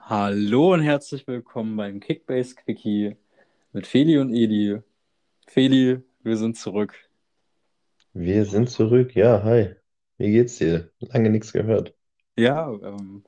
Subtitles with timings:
[0.00, 3.16] Hallo und herzlich willkommen beim Kickbase Quickie
[3.72, 4.80] mit Feli und Edi.
[5.46, 6.94] Feli, wir sind zurück.
[8.12, 9.14] Wir sind zurück.
[9.14, 9.74] Ja, hi.
[10.18, 10.90] Wie geht's dir?
[10.98, 11.94] Lange nichts gehört.
[12.36, 13.24] Ja, ähm,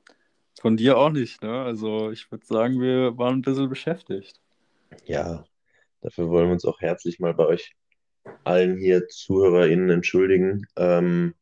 [0.61, 1.63] von dir auch nicht, ne?
[1.63, 4.39] Also ich würde sagen, wir waren ein bisschen beschäftigt.
[5.05, 5.45] Ja,
[6.01, 7.75] dafür wollen wir uns auch herzlich mal bei euch
[8.43, 10.65] allen hier ZuhörerInnen entschuldigen.
[10.75, 11.33] Ähm,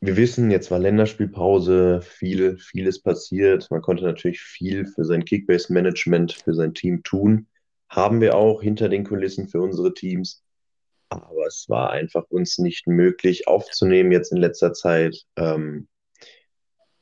[0.00, 3.70] wir wissen, jetzt war Länderspielpause, viel, vieles passiert.
[3.70, 7.46] Man konnte natürlich viel für sein Kickbase-Management, für sein Team tun.
[7.88, 10.44] Haben wir auch hinter den Kulissen für unsere Teams.
[11.08, 15.24] Aber es war einfach uns nicht möglich aufzunehmen jetzt in letzter Zeit.
[15.36, 15.88] Ähm,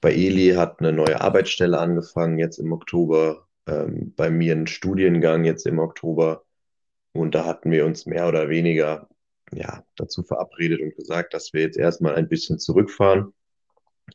[0.00, 3.48] bei Eli hat eine neue Arbeitsstelle angefangen jetzt im Oktober.
[3.66, 6.45] Ähm, bei mir ein Studiengang jetzt im Oktober.
[7.12, 9.09] Und da hatten wir uns mehr oder weniger
[9.53, 13.33] ja, dazu verabredet und gesagt, dass wir jetzt erstmal ein bisschen zurückfahren.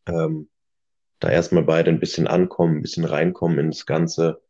[0.07, 0.49] Ähm,
[1.19, 4.41] da erstmal beide ein bisschen ankommen, ein bisschen reinkommen ins Ganze.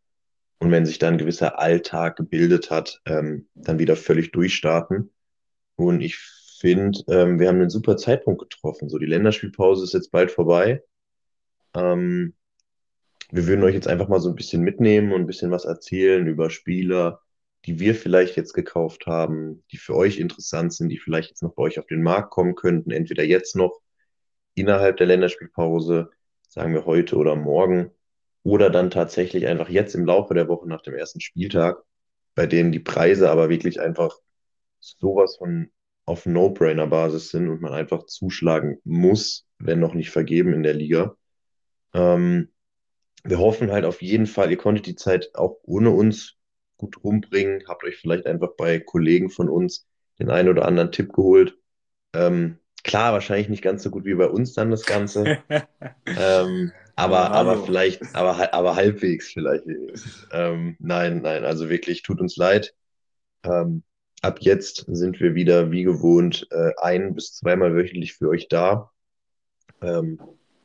[0.60, 5.14] Und wenn sich dann ein gewisser Alltag gebildet hat, ähm, dann wieder völlig durchstarten.
[5.76, 6.18] Und ich
[6.60, 8.90] finde, ähm, wir haben einen super Zeitpunkt getroffen.
[8.90, 10.84] So, die Länderspielpause ist jetzt bald vorbei.
[11.76, 12.34] Ähm,
[13.30, 16.26] wir würden euch jetzt einfach mal so ein bisschen mitnehmen und ein bisschen was erzählen
[16.28, 17.22] über Spieler,
[17.68, 21.54] die wir vielleicht jetzt gekauft haben, die für euch interessant sind, die vielleicht jetzt noch
[21.54, 23.82] bei euch auf den Markt kommen könnten, entweder jetzt noch
[24.56, 26.10] innerhalb der Länderspielpause,
[26.48, 27.92] sagen wir heute oder morgen,
[28.44, 31.84] oder dann tatsächlich einfach jetzt im Laufe der Woche nach dem ersten Spieltag,
[32.36, 34.18] bei denen die Preise aber wirklich einfach
[34.80, 35.70] sowas von
[36.06, 41.18] auf No-Brainer-Basis sind und man einfach zuschlagen muss, wenn noch nicht vergeben in der Liga.
[41.94, 42.54] Ähm,
[43.26, 46.37] wir hoffen halt auf jeden Fall, ihr konntet die Zeit auch ohne uns
[46.78, 49.88] gut rumbringen, habt euch vielleicht einfach bei Kollegen von uns
[50.20, 51.58] den einen oder anderen Tipp geholt.
[52.14, 55.40] Ähm, klar, wahrscheinlich nicht ganz so gut wie bei uns dann das Ganze.
[56.06, 59.66] ähm, aber, ja, aber vielleicht, aber, aber halbwegs vielleicht.
[60.32, 62.74] Ähm, nein, nein, also wirklich, tut uns leid.
[63.44, 63.84] Ähm,
[64.22, 68.92] ab jetzt sind wir wieder wie gewohnt äh, ein bis zweimal wöchentlich für euch da.
[69.82, 70.20] Ähm,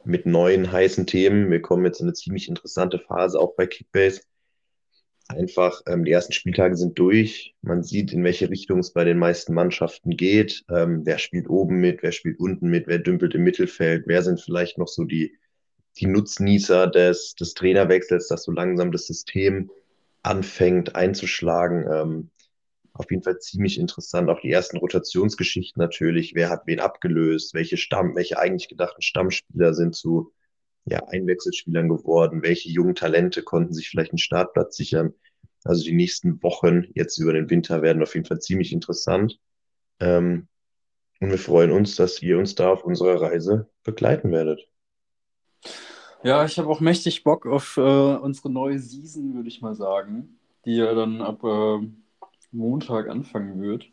[0.05, 1.51] mit neuen heißen Themen.
[1.51, 4.23] Wir kommen jetzt in eine ziemlich interessante Phase auch bei Kickbase.
[5.33, 7.55] Einfach, ähm, die ersten Spieltage sind durch.
[7.63, 10.65] Man sieht, in welche Richtung es bei den meisten Mannschaften geht.
[10.71, 14.41] Ähm, wer spielt oben mit, wer spielt unten mit, wer dümpelt im Mittelfeld, wer sind
[14.41, 15.37] vielleicht noch so die,
[15.99, 19.71] die Nutznießer des, des Trainerwechsels, dass so langsam das System
[20.23, 21.87] anfängt einzuschlagen.
[21.91, 22.31] Ähm,
[22.93, 24.29] auf jeden Fall ziemlich interessant.
[24.29, 26.35] Auch die ersten Rotationsgeschichten natürlich.
[26.35, 27.55] Wer hat wen abgelöst?
[27.55, 30.33] Welche Stamm, welche eigentlich gedachten Stammspieler sind zu
[30.85, 32.43] ja, Einwechselspielern geworden?
[32.43, 35.15] Welche jungen Talente konnten sich vielleicht einen Startplatz sichern?
[35.65, 39.39] Also die nächsten Wochen jetzt über den Winter werden auf jeden Fall ziemlich interessant.
[40.01, 40.49] Ähm,
[41.21, 44.69] und wir freuen uns, dass ihr uns da auf unserer Reise begleiten werdet.
[46.25, 50.39] Ja, ich habe auch mächtig Bock auf äh, unsere neue Season, würde ich mal sagen,
[50.65, 51.87] die ja dann ab äh,
[52.51, 53.87] Montag anfangen wird.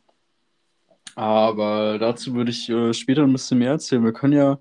[1.16, 4.04] Aber dazu würde ich äh, später ein bisschen mehr erzählen.
[4.04, 4.60] Wir können ja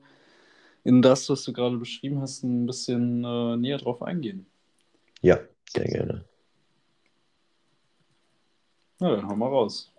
[0.84, 4.46] in das, was du gerade beschrieben hast, ein bisschen äh, näher drauf eingehen.
[5.20, 5.40] Ja,
[5.70, 6.24] sehr gerne.
[9.00, 9.92] Na, dann hauen wir raus.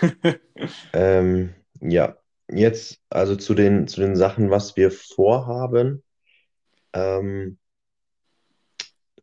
[0.92, 2.16] ähm, ja,
[2.50, 6.02] jetzt also zu den, zu den Sachen, was wir vorhaben.
[6.92, 7.58] Ähm,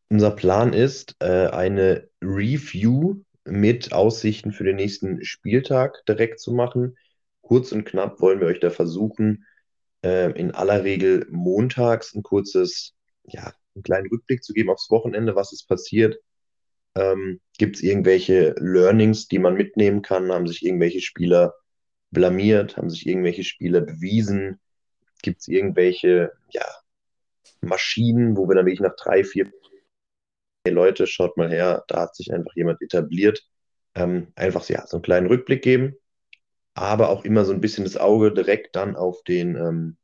[0.10, 6.98] unser Plan ist, äh, eine Review mit Aussichten für den nächsten Spieltag direkt zu machen.
[7.42, 9.46] Kurz und knapp wollen wir euch da versuchen,
[10.06, 12.94] äh, in aller Regel montags ein kurzes,
[13.24, 16.18] ja, einen kleinen Rückblick zu geben aufs Wochenende, was ist passiert.
[16.96, 20.32] Ähm, Gibt es irgendwelche Learnings, die man mitnehmen kann?
[20.32, 21.56] Haben sich irgendwelche Spieler
[22.12, 22.78] blamiert?
[22.78, 24.62] Haben sich irgendwelche Spieler bewiesen?
[25.24, 26.66] Gibt es irgendwelche ja,
[27.62, 29.52] Maschinen, wo wir dann wirklich nach drei, vier
[30.64, 33.44] hey Leute, schaut mal her, da hat sich einfach jemand etabliert.
[33.94, 35.96] Ähm, einfach ja, so einen kleinen Rückblick geben,
[36.76, 39.98] aber auch immer so ein bisschen das Auge direkt dann auf den, ähm,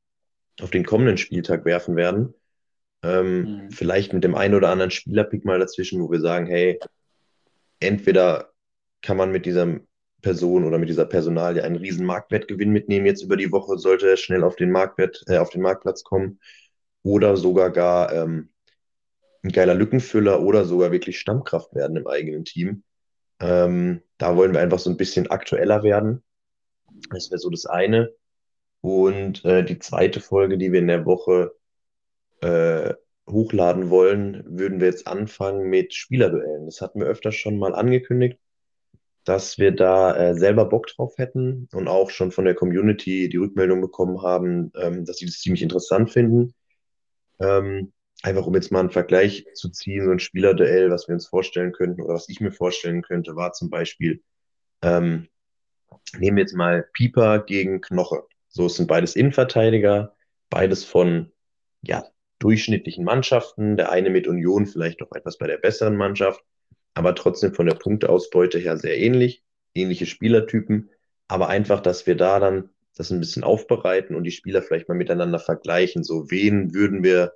[0.59, 2.33] auf den kommenden Spieltag werfen werden.
[3.03, 3.71] Ähm, mhm.
[3.71, 6.79] Vielleicht mit dem einen oder anderen Spielerpick mal dazwischen, wo wir sagen, hey,
[7.79, 8.51] entweder
[9.01, 9.79] kann man mit dieser
[10.21, 14.17] Person oder mit dieser Personalie einen riesen Marktwertgewinn mitnehmen jetzt über die Woche, sollte er
[14.17, 16.39] schnell auf den Marktwert, äh, auf den Marktplatz kommen,
[17.03, 18.50] oder sogar gar ähm,
[19.44, 22.83] ein geiler Lückenfüller oder sogar wirklich Stammkraft werden im eigenen Team.
[23.39, 26.24] Ähm, da wollen wir einfach so ein bisschen aktueller werden.
[27.11, 28.11] Das wäre so das eine.
[28.81, 31.53] Und äh, die zweite Folge, die wir in der Woche
[32.41, 32.93] äh,
[33.29, 36.65] hochladen wollen, würden wir jetzt anfangen mit Spielerduellen.
[36.65, 38.39] Das hatten wir öfters schon mal angekündigt.
[39.23, 43.38] dass wir da äh, selber Bock drauf hätten und auch schon von der Community die
[43.38, 46.53] Rückmeldung bekommen haben, ähm, dass sie das ziemlich interessant finden.
[47.39, 47.93] Ähm,
[48.23, 51.71] einfach um jetzt mal einen Vergleich zu ziehen, so ein Spielerduell, was wir uns vorstellen
[51.71, 54.23] könnten oder was ich mir vorstellen könnte, war zum Beispiel,
[54.83, 55.27] ähm,
[56.17, 58.23] nehmen wir jetzt mal Pieper gegen Knoche.
[58.49, 60.15] So, es sind beides Innenverteidiger,
[60.49, 61.31] beides von
[61.81, 62.05] ja,
[62.39, 63.77] durchschnittlichen Mannschaften.
[63.77, 66.41] Der eine mit Union vielleicht noch etwas bei der besseren Mannschaft,
[66.93, 69.43] aber trotzdem von der Punkteausbeute her sehr ähnlich,
[69.73, 70.89] ähnliche Spielertypen.
[71.27, 74.95] Aber einfach, dass wir da dann das ein bisschen aufbereiten und die Spieler vielleicht mal
[74.97, 76.03] miteinander vergleichen.
[76.03, 77.33] So, wen würden wir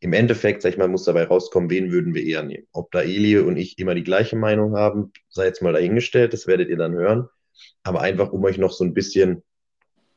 [0.00, 2.66] im Endeffekt, sag ich mal, muss dabei rauskommen, wen würden wir eher nehmen.
[2.72, 6.46] Ob da Eli und ich immer die gleiche Meinung haben, sei jetzt mal dahingestellt, das
[6.46, 7.28] werdet ihr dann hören.
[7.82, 9.42] Aber einfach, um euch noch so ein bisschen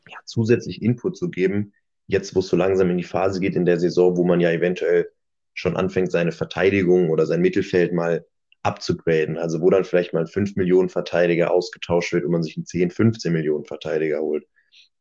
[0.07, 1.74] ja, zusätzlich Input zu geben,
[2.07, 4.51] jetzt, wo es so langsam in die Phase geht in der Saison, wo man ja
[4.51, 5.10] eventuell
[5.54, 8.25] schon anfängt, seine Verteidigung oder sein Mittelfeld mal
[8.63, 9.38] abzugraden.
[9.38, 12.66] Also wo dann vielleicht mal ein 5 Millionen Verteidiger ausgetauscht wird und man sich einen
[12.66, 14.45] 10, 15 Millionen Verteidiger holt.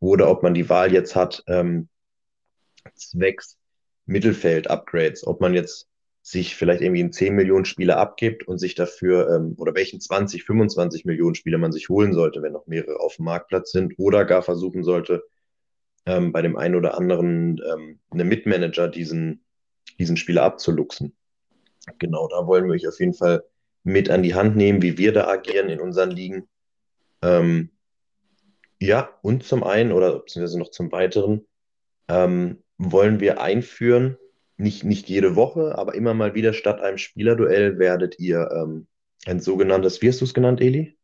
[0.00, 1.88] Oder ob man die Wahl jetzt hat, ähm,
[2.94, 3.58] zwecks
[4.06, 5.88] Mittelfeld-Upgrades, ob man jetzt
[6.26, 10.42] sich vielleicht irgendwie einen 10 Millionen Spieler abgibt und sich dafür, ähm, oder welchen 20,
[10.42, 14.24] 25 Millionen Spieler man sich holen sollte, wenn noch mehrere auf dem Marktplatz sind, oder
[14.24, 15.22] gar versuchen sollte,
[16.04, 19.44] ähm, bei dem einen oder anderen ähm, einem Mitmanager diesen,
[20.00, 21.14] diesen Spieler abzuluxen.
[22.00, 23.44] Genau, da wollen wir euch auf jeden Fall
[23.84, 26.48] mit an die Hand nehmen, wie wir da agieren in unseren Ligen.
[27.22, 27.70] Ähm,
[28.80, 31.46] ja, und zum einen oder beziehungsweise noch zum weiteren
[32.08, 34.18] ähm, wollen wir einführen,
[34.56, 38.86] nicht, nicht jede Woche, aber immer mal wieder statt einem Spielerduell werdet ihr ähm,
[39.26, 40.96] ein sogenanntes, wie hast du es genannt, Eli?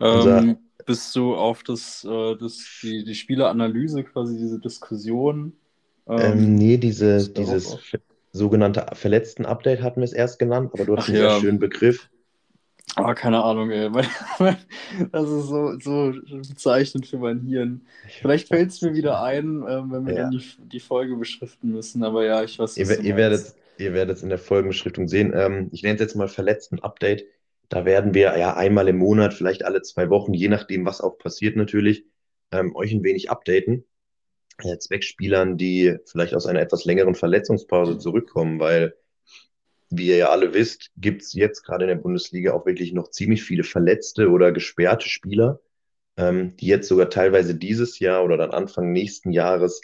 [0.00, 5.52] Ähm, bist du auf das, äh, das die, die Spieleranalyse, quasi diese Diskussion?
[6.06, 7.76] Ähm, ähm nee, diese, dieses
[8.32, 11.30] sogenannte verletzten Update hatten wir es erst genannt, aber du hast Ach, einen ja.
[11.30, 12.08] sehr schönen Begriff.
[12.96, 13.90] Ah, keine Ahnung, ey.
[15.12, 17.82] Das ist so, so bezeichnend für mein Hirn.
[18.20, 20.22] Vielleicht fällt es mir wieder ein, ähm, wenn wir ja.
[20.22, 22.02] dann die, die Folge beschriften müssen.
[22.02, 22.88] Aber ja, ich weiß nicht.
[22.88, 25.32] Ihr, ihr, werdet, ihr werdet es in der Folgenbeschriftung sehen.
[25.34, 27.24] Ähm, ich nenne es jetzt mal verletzten Update.
[27.68, 31.18] Da werden wir ja einmal im Monat, vielleicht alle zwei Wochen, je nachdem, was auch
[31.18, 32.04] passiert natürlich,
[32.50, 33.84] ähm, euch ein wenig updaten.
[34.78, 38.94] Zweckspielern, die vielleicht aus einer etwas längeren Verletzungspause zurückkommen, weil
[39.90, 43.10] wie ihr ja alle wisst, gibt es jetzt gerade in der Bundesliga auch wirklich noch
[43.10, 45.60] ziemlich viele verletzte oder gesperrte Spieler,
[46.16, 49.80] ähm, die jetzt sogar teilweise dieses Jahr oder dann Anfang nächsten Jahres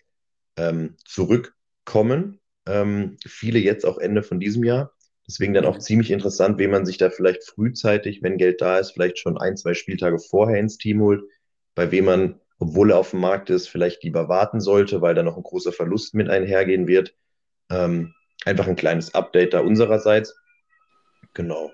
[0.56, 2.40] ähm, zurückkommen.
[2.66, 4.92] Ähm, viele jetzt auch Ende von diesem Jahr.
[5.28, 8.92] Deswegen dann auch ziemlich interessant, wen man sich da vielleicht frühzeitig, wenn Geld da ist,
[8.92, 11.24] vielleicht schon ein, zwei Spieltage vorher ins Team holt,
[11.74, 15.24] bei wem man, obwohl er auf dem Markt ist, vielleicht lieber warten sollte, weil da
[15.24, 17.14] noch ein großer Verlust mit einhergehen wird.
[17.70, 18.14] Ähm,
[18.46, 20.34] einfach ein kleines Update da unsererseits.
[21.34, 21.70] Genau.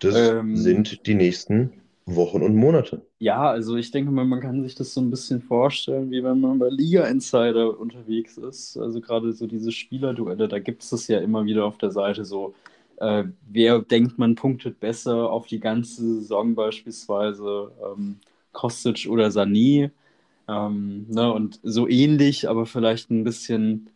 [0.00, 1.72] Das ähm, sind die nächsten
[2.06, 3.02] Wochen und Monate.
[3.20, 6.40] Ja, also ich denke mal, man kann sich das so ein bisschen vorstellen, wie wenn
[6.40, 8.76] man bei Liga Insider unterwegs ist.
[8.76, 12.24] Also gerade so diese Spielerduelle, da gibt es das ja immer wieder auf der Seite
[12.24, 12.54] so,
[12.96, 18.16] äh, wer denkt, man punktet besser auf die ganze Saison beispielsweise, ähm,
[18.52, 19.90] Kostic oder Sané.
[20.48, 23.88] Ähm, ne, und so ähnlich, aber vielleicht ein bisschen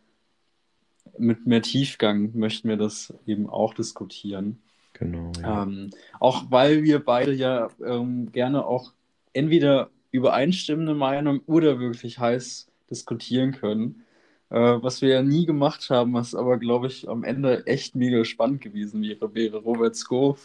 [1.17, 4.61] mit mehr Tiefgang möchten wir das eben auch diskutieren.
[4.93, 5.31] Genau.
[5.41, 5.63] Ja.
[5.63, 8.93] Ähm, auch weil wir beide ja ähm, gerne auch
[9.33, 14.03] entweder übereinstimmende Meinung oder wirklich heiß diskutieren können.
[14.49, 18.23] Äh, was wir ja nie gemacht haben, was aber, glaube ich, am Ende echt mega
[18.25, 20.39] spannend gewesen wäre, wäre Robert Scove.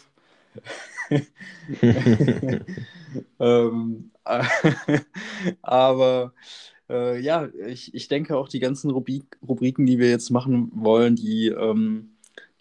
[3.39, 4.11] ähm,
[5.61, 6.33] aber
[6.93, 11.15] äh, ja, ich, ich denke auch die ganzen Rubrik, Rubriken, die wir jetzt machen wollen,
[11.15, 12.11] die, ähm,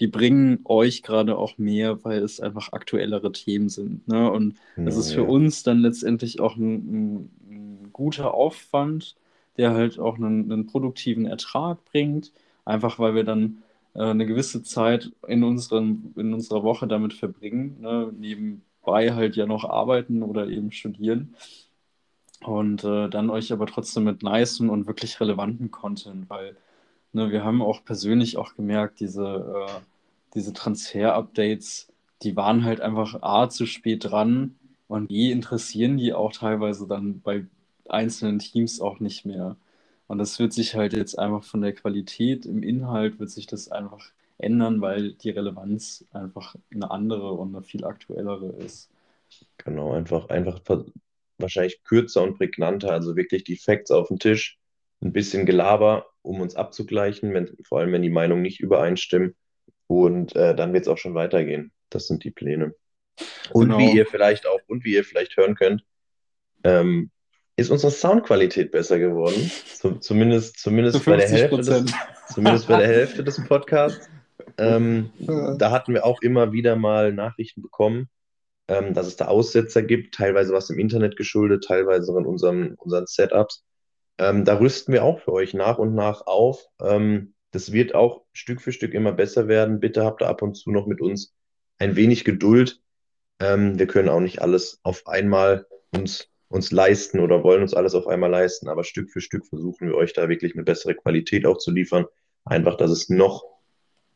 [0.00, 4.08] die bringen euch gerade auch mehr, weil es einfach aktuellere Themen sind.
[4.08, 4.30] Ne?
[4.30, 5.28] Und ja, das ist für ja.
[5.28, 9.16] uns dann letztendlich auch ein, ein, ein, guter Aufwand,
[9.58, 12.32] der halt auch einen, einen, produktiven Ertrag bringt,
[12.64, 13.58] einfach weil wir dann
[13.94, 18.10] äh, eine gewisse Zeit in, unseren, in unserer Woche damit verbringen, ne?
[18.18, 21.34] nebenbei halt ja noch arbeiten oder eben studieren.
[22.44, 26.56] Und äh, dann euch aber trotzdem mit nice und wirklich relevanten Content, weil
[27.12, 29.80] ne, wir haben auch persönlich auch gemerkt, diese, äh,
[30.34, 31.88] diese Transfer-Updates,
[32.22, 34.56] die waren halt einfach A zu spät dran
[34.88, 37.46] und B interessieren die auch teilweise dann bei
[37.88, 39.56] einzelnen Teams auch nicht mehr.
[40.08, 43.70] Und das wird sich halt jetzt einfach von der Qualität im Inhalt wird sich das
[43.70, 48.90] einfach ändern, weil die Relevanz einfach eine andere und eine viel aktuellere ist.
[49.58, 50.61] Genau, einfach, einfach
[51.38, 54.58] wahrscheinlich kürzer und prägnanter, also wirklich die Facts auf den Tisch,
[55.02, 59.34] ein bisschen Gelaber, um uns abzugleichen, wenn, vor allem wenn die Meinungen nicht übereinstimmen.
[59.88, 61.72] Und äh, dann wird es auch schon weitergehen.
[61.90, 62.74] Das sind die Pläne.
[63.50, 63.78] Und Genau.
[63.78, 65.84] wie ihr vielleicht auch, und wie ihr vielleicht hören könnt,
[66.64, 67.10] ähm,
[67.56, 69.50] ist unsere Soundqualität besser geworden.
[69.66, 71.94] Zu, zumindest, Zu zumindest bei der 50 Hälfte des,
[72.32, 74.08] zumindest bei der Hälfte des Podcasts.
[74.58, 75.10] Ähm,
[75.58, 78.10] da hatten wir auch immer wieder mal Nachrichten bekommen,
[78.69, 83.07] ähm, dass es da Aussetzer gibt, teilweise was im Internet geschuldet, teilweise in unserem, unseren
[83.07, 83.64] Setups.
[84.19, 86.64] Ähm, da rüsten wir auch für euch nach und nach auf.
[86.81, 89.81] Ähm, das wird auch Stück für Stück immer besser werden.
[89.81, 91.35] Bitte habt da ab und zu noch mit uns
[91.78, 92.81] ein wenig Geduld.
[93.40, 97.95] Ähm, wir können auch nicht alles auf einmal uns, uns leisten oder wollen uns alles
[97.95, 101.47] auf einmal leisten, aber Stück für Stück versuchen wir euch da wirklich eine bessere Qualität
[101.47, 102.07] auch zu liefern.
[102.45, 103.45] Einfach, dass es noch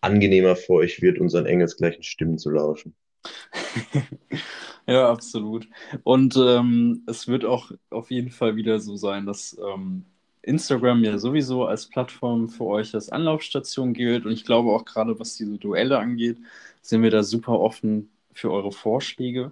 [0.00, 2.94] angenehmer für euch wird, unseren engelsgleichen Stimmen zu lauschen.
[4.88, 5.68] Ja, absolut.
[6.04, 10.04] Und ähm, es wird auch auf jeden Fall wieder so sein, dass ähm,
[10.42, 14.26] Instagram ja sowieso als Plattform für euch als Anlaufstation gilt.
[14.26, 16.38] Und ich glaube auch gerade, was diese Duelle angeht,
[16.82, 19.50] sind wir da super offen für eure Vorschläge.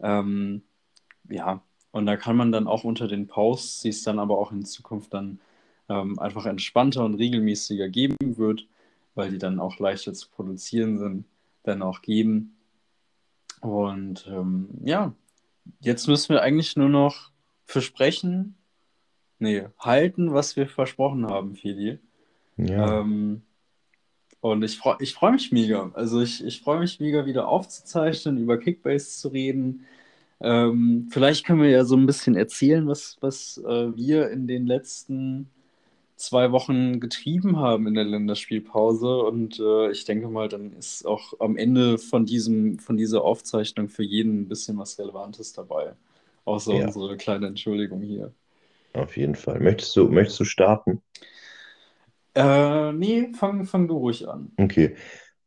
[0.00, 0.62] Ähm,
[1.28, 4.52] ja, und da kann man dann auch unter den Posts, die es dann aber auch
[4.52, 5.38] in Zukunft dann
[5.88, 8.66] ähm, einfach entspannter und regelmäßiger geben wird,
[9.14, 11.24] weil die dann auch leichter zu produzieren sind,
[11.64, 12.56] dann auch geben.
[13.62, 15.14] Und ähm, ja,
[15.80, 17.30] jetzt müssen wir eigentlich nur noch
[17.64, 18.56] versprechen,
[19.38, 22.00] nee, halten, was wir versprochen haben, Feli.
[22.56, 23.42] Ja, Ähm,
[24.40, 25.92] und ich freue ich freu mich mega.
[25.94, 29.86] Also ich, ich freue mich mega, wieder aufzuzeichnen, über Kickbase zu reden.
[30.40, 34.66] Ähm, vielleicht können wir ja so ein bisschen erzählen, was, was äh, wir in den
[34.66, 35.48] letzten
[36.22, 39.18] zwei Wochen getrieben haben in der Länderspielpause.
[39.18, 43.88] Und äh, ich denke mal, dann ist auch am Ende von diesem, von dieser Aufzeichnung
[43.88, 45.94] für jeden ein bisschen was Relevantes dabei.
[46.44, 48.32] Außer ja, unsere kleine Entschuldigung hier.
[48.92, 49.60] auf jeden Fall.
[49.60, 51.02] Möchtest du, möchtest du starten?
[52.34, 54.52] Äh, nee, fang, fang du ruhig an.
[54.56, 54.94] Okay.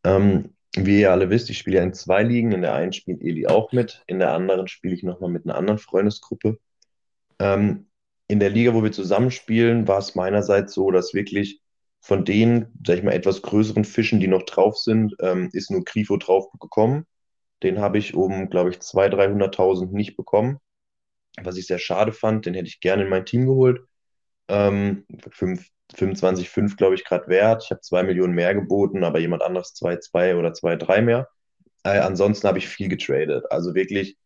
[0.04, 2.52] Ähm, wie ihr alle wisst, ich spiele ja in zwei Ligen.
[2.52, 5.56] In der einen spielt Eli auch mit, in der anderen spiele ich nochmal mit einer
[5.56, 6.60] anderen Freundesgruppe.
[7.40, 7.88] Ähm,
[8.28, 11.62] in der Liga, wo wir zusammenspielen, war es meinerseits so, dass wirklich
[12.02, 15.84] von den, sag ich mal, etwas größeren Fischen, die noch drauf sind, ähm, ist nur
[15.84, 17.06] Grifo drauf gekommen.
[17.64, 20.60] Den habe ich um, glaube ich, 200.000, 300.000 nicht bekommen,
[21.42, 22.46] was ich sehr schade fand.
[22.46, 23.82] Den hätte ich gerne in mein Team geholt.
[24.48, 27.64] Ähm, 5, 25,5 glaube ich gerade wert.
[27.66, 31.30] Ich habe 2 Millionen mehr geboten, aber jemand anderes 2,2 oder 2,3 mehr.
[31.84, 33.46] Äh, ansonsten habe ich viel getradet.
[33.52, 34.18] Also wirklich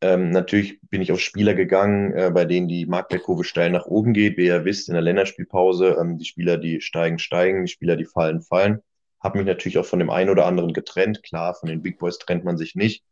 [0.00, 4.12] ähm, natürlich bin ich auf Spieler gegangen, äh, bei denen die Marktwertkurve steil nach oben
[4.12, 4.36] geht.
[4.36, 8.04] Wie ihr wisst, in der Länderspielpause, ähm, die Spieler, die steigen, steigen, die Spieler, die
[8.04, 8.80] fallen, fallen.
[9.20, 11.22] Habe mich natürlich auch von dem einen oder anderen getrennt.
[11.24, 13.02] Klar, von den Big Boys trennt man sich nicht.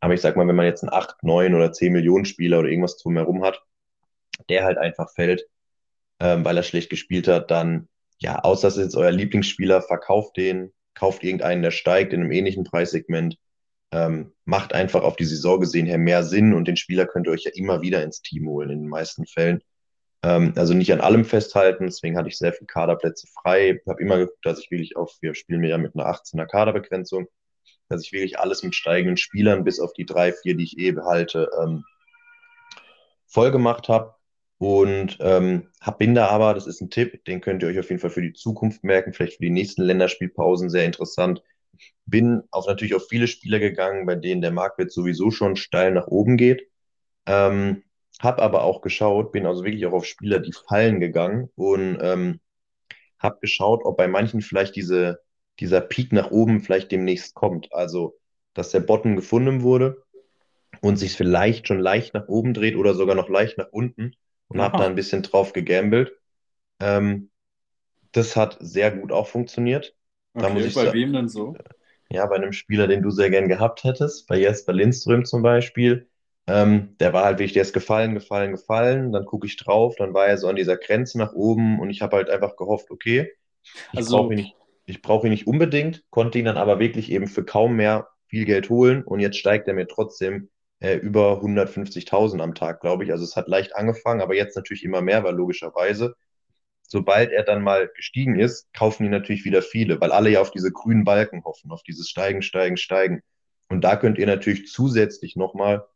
[0.00, 2.68] Aber ich sag mal, wenn man jetzt einen 8, 9 oder 10 Millionen Spieler oder
[2.68, 3.62] irgendwas drumherum hat,
[4.48, 5.46] der halt einfach fällt,
[6.20, 7.88] ähm, weil er schlecht gespielt hat, dann,
[8.18, 12.32] ja, außer es ist jetzt euer Lieblingsspieler, verkauft den, kauft irgendeinen, der steigt in einem
[12.32, 13.36] ähnlichen Preissegment
[13.94, 17.32] ähm, macht einfach auf die Saison gesehen her mehr Sinn und den Spieler könnt ihr
[17.32, 19.62] euch ja immer wieder ins Team holen, in den meisten Fällen.
[20.24, 23.80] Ähm, also nicht an allem festhalten, deswegen hatte ich sehr viele Kaderplätze frei.
[23.88, 27.28] Habe immer geguckt, dass ich wirklich auf, wir spielen ja mit einer 18er Kaderbegrenzung,
[27.88, 30.90] dass ich wirklich alles mit steigenden Spielern bis auf die drei, vier, die ich eh
[30.90, 31.84] behalte, ähm,
[33.26, 34.14] voll gemacht habe.
[34.58, 38.00] Und ähm, bin da aber, das ist ein Tipp, den könnt ihr euch auf jeden
[38.00, 41.42] Fall für die Zukunft merken, vielleicht für die nächsten Länderspielpausen sehr interessant.
[42.06, 46.06] Bin auf natürlich auf viele Spieler gegangen, bei denen der Marktwert sowieso schon steil nach
[46.08, 46.68] oben geht.
[47.26, 47.84] Ähm,
[48.20, 52.40] hab aber auch geschaut, bin also wirklich auch auf Spieler, die fallen gegangen und ähm,
[53.18, 55.20] habe geschaut, ob bei manchen vielleicht diese,
[55.60, 57.72] dieser Peak nach oben vielleicht demnächst kommt.
[57.72, 58.16] Also,
[58.54, 60.02] dass der Bottom gefunden wurde
[60.80, 64.14] und sich vielleicht schon leicht nach oben dreht oder sogar noch leicht nach unten
[64.48, 66.12] und habe da ein bisschen drauf gegambelt.
[66.80, 67.30] Ähm,
[68.12, 69.94] das hat sehr gut auch funktioniert.
[70.38, 71.56] Da muss okay, ich bei wem denn so?
[72.10, 76.08] Ja, bei einem Spieler, den du sehr gern gehabt hättest, bei Jesper Lindström zum Beispiel,
[76.46, 79.12] ähm, der war halt wirklich, der ist gefallen, gefallen, gefallen.
[79.12, 82.02] Dann gucke ich drauf, dann war er so an dieser Grenze nach oben und ich
[82.02, 83.30] habe halt einfach gehofft, okay,
[83.92, 84.56] ich brauche Also, ihn nicht,
[84.86, 88.44] ich brauche ihn nicht unbedingt, konnte ihn dann aber wirklich eben für kaum mehr viel
[88.44, 93.12] Geld holen und jetzt steigt er mir trotzdem äh, über 150.000 am Tag, glaube ich.
[93.12, 96.14] Also es hat leicht angefangen, aber jetzt natürlich immer mehr, weil logischerweise
[96.86, 100.50] sobald er dann mal gestiegen ist, kaufen die natürlich wieder viele, weil alle ja auf
[100.50, 103.22] diese grünen Balken hoffen, auf dieses Steigen, Steigen, Steigen.
[103.68, 105.86] Und da könnt ihr natürlich zusätzlich nochmal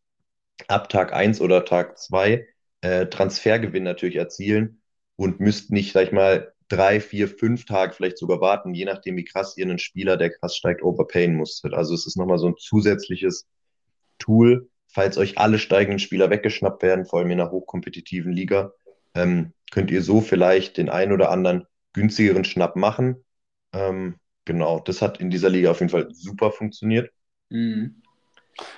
[0.66, 2.49] ab Tag eins oder Tag zwei
[2.80, 4.83] äh, Transfergewinn natürlich erzielen
[5.16, 9.16] und müsst nicht, sag ich mal, drei, vier, fünf Tage vielleicht sogar warten, je nachdem,
[9.16, 11.75] wie krass ihr einen Spieler, der krass steigt, overpayen musstet.
[11.75, 13.47] Also es ist nochmal so ein zusätzliches
[14.18, 18.73] Tool, falls euch alle steigenden Spieler weggeschnappt werden, vor allem in einer hochkompetitiven Liga,
[19.18, 23.25] ähm, könnt ihr so vielleicht den einen oder anderen günstigeren Schnapp machen.
[23.72, 27.10] Ähm, genau, das hat in dieser Liga auf jeden Fall super funktioniert.
[27.50, 28.02] mhm.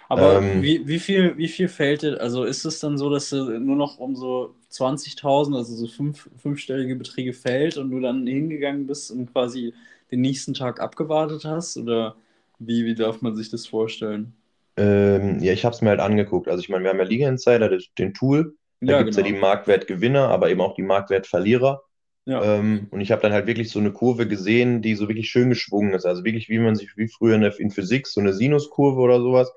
[0.08, 3.30] Aber Ähm, wie, wie viel, wie viel fällt dir, also ist es dann so, dass
[3.30, 8.26] du nur noch um so 20.000, also so fünf, fünfstellige Beträge fällt und du dann
[8.26, 9.74] hingegangen bist und quasi
[10.12, 11.76] den nächsten Tag abgewartet hast?
[11.78, 12.16] Oder
[12.58, 14.34] wie, wie darf man sich das vorstellen?
[14.76, 16.48] ähm, ja, ich habe es mir halt angeguckt.
[16.48, 18.56] Also ich meine, wir haben ja Liga Insider, den Tool.
[18.84, 19.40] Da Ja, gibt es ja die genau.
[19.40, 21.82] Marktwertgewinner, aber eben auch die Marktwertverlierer.
[22.26, 22.50] Ja.
[22.58, 25.50] Ähm, und ich habe dann halt wirklich so eine Kurve gesehen, die so wirklich schön
[25.50, 26.06] geschwungen ist.
[26.06, 29.20] Also wirklich, wie man sich wie früher in, der, in Physik, so eine Sinuskurve oder
[29.20, 29.52] sowas.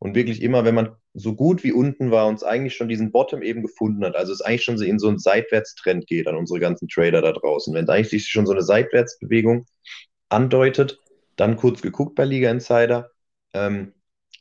[0.00, 3.12] Und wirklich immer, wenn man so gut wie unten war und es eigentlich schon diesen
[3.12, 6.36] Bottom eben gefunden hat, also es eigentlich schon so in so einen Seitwärtstrend geht an
[6.36, 7.74] unsere ganzen Trader da draußen.
[7.74, 9.66] Wenn es eigentlich schon so eine Seitwärtsbewegung
[10.28, 11.00] andeutet,
[11.36, 13.10] dann kurz geguckt bei Liga Insider,
[13.54, 13.94] ähm,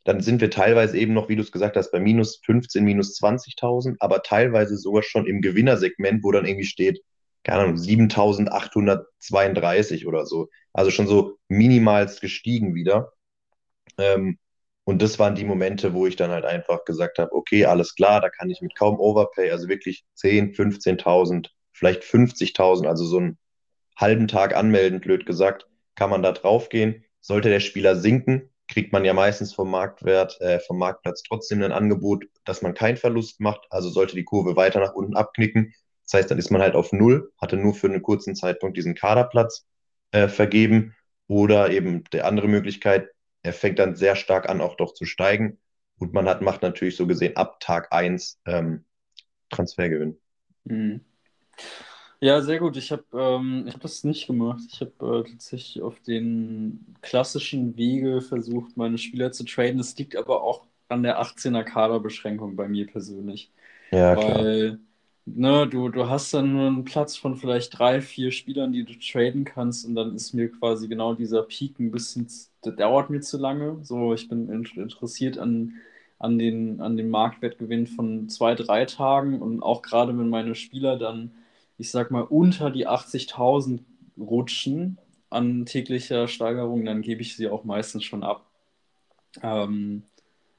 [0.07, 3.19] dann sind wir teilweise eben noch, wie du es gesagt hast, bei minus 15, minus
[3.19, 7.03] 20.000, aber teilweise sogar schon im Gewinnersegment, wo dann irgendwie steht,
[7.43, 10.47] keine Ahnung, 7.832 oder so.
[10.71, 13.11] Also schon so minimalst gestiegen wieder.
[13.97, 14.39] Ähm,
[14.85, 18.21] und das waren die Momente, wo ich dann halt einfach gesagt habe, okay, alles klar,
[18.21, 23.37] da kann ich mit kaum Overpay, also wirklich 10, 15.000, vielleicht 50.000, also so einen
[23.97, 27.03] halben Tag anmelden, blöd gesagt, kann man da drauf gehen.
[27.19, 31.71] Sollte der Spieler sinken, kriegt man ja meistens vom Marktwert, äh, vom Marktplatz trotzdem ein
[31.71, 33.65] Angebot, dass man keinen Verlust macht.
[33.69, 35.73] Also sollte die Kurve weiter nach unten abknicken.
[36.03, 38.95] Das heißt, dann ist man halt auf Null, hatte nur für einen kurzen Zeitpunkt diesen
[38.95, 39.65] Kaderplatz
[40.11, 40.95] äh, vergeben.
[41.27, 43.09] Oder eben der andere Möglichkeit,
[43.43, 45.59] er fängt dann sehr stark an, auch doch zu steigen.
[45.99, 48.85] Und man hat, macht natürlich so gesehen ab Tag 1 ähm,
[49.49, 50.17] Transfergewinn.
[50.63, 51.01] Mhm.
[52.19, 52.77] Ja, sehr gut.
[52.77, 54.61] Ich habe ähm, ich hab das nicht gemacht.
[54.71, 59.77] Ich habe äh, tatsächlich auf den klassischen Wege versucht, meine Spieler zu traden.
[59.77, 63.51] Das liegt aber auch an der 18er Kaderbeschränkung bei mir persönlich.
[63.91, 64.47] Ja, klar.
[64.47, 64.79] Weil,
[65.25, 68.93] ne, du, du hast dann nur einen Platz von vielleicht drei, vier Spielern, die du
[68.99, 72.27] traden kannst, und dann ist mir quasi genau dieser Peak ein bisschen,
[72.65, 73.79] der dauert mir zu lange.
[73.83, 75.75] So, ich bin in, interessiert an,
[76.19, 80.97] an den, an dem Marktwertgewinn von zwei, drei Tagen und auch gerade wenn meine Spieler
[80.97, 81.31] dann,
[81.77, 83.85] ich sag mal, unter die 80.000
[84.17, 84.97] rutschen
[85.29, 88.45] an täglicher Steigerung, dann gebe ich sie auch meistens schon ab.
[89.43, 90.03] Ähm,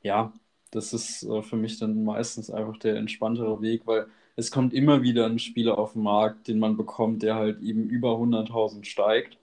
[0.02, 0.32] ja,
[0.70, 5.02] das ist äh, für mich dann meistens einfach der entspanntere Weg, weil es kommt immer
[5.02, 9.38] wieder ein Spieler auf den Markt, den man bekommt, der halt eben über 100.000 steigt.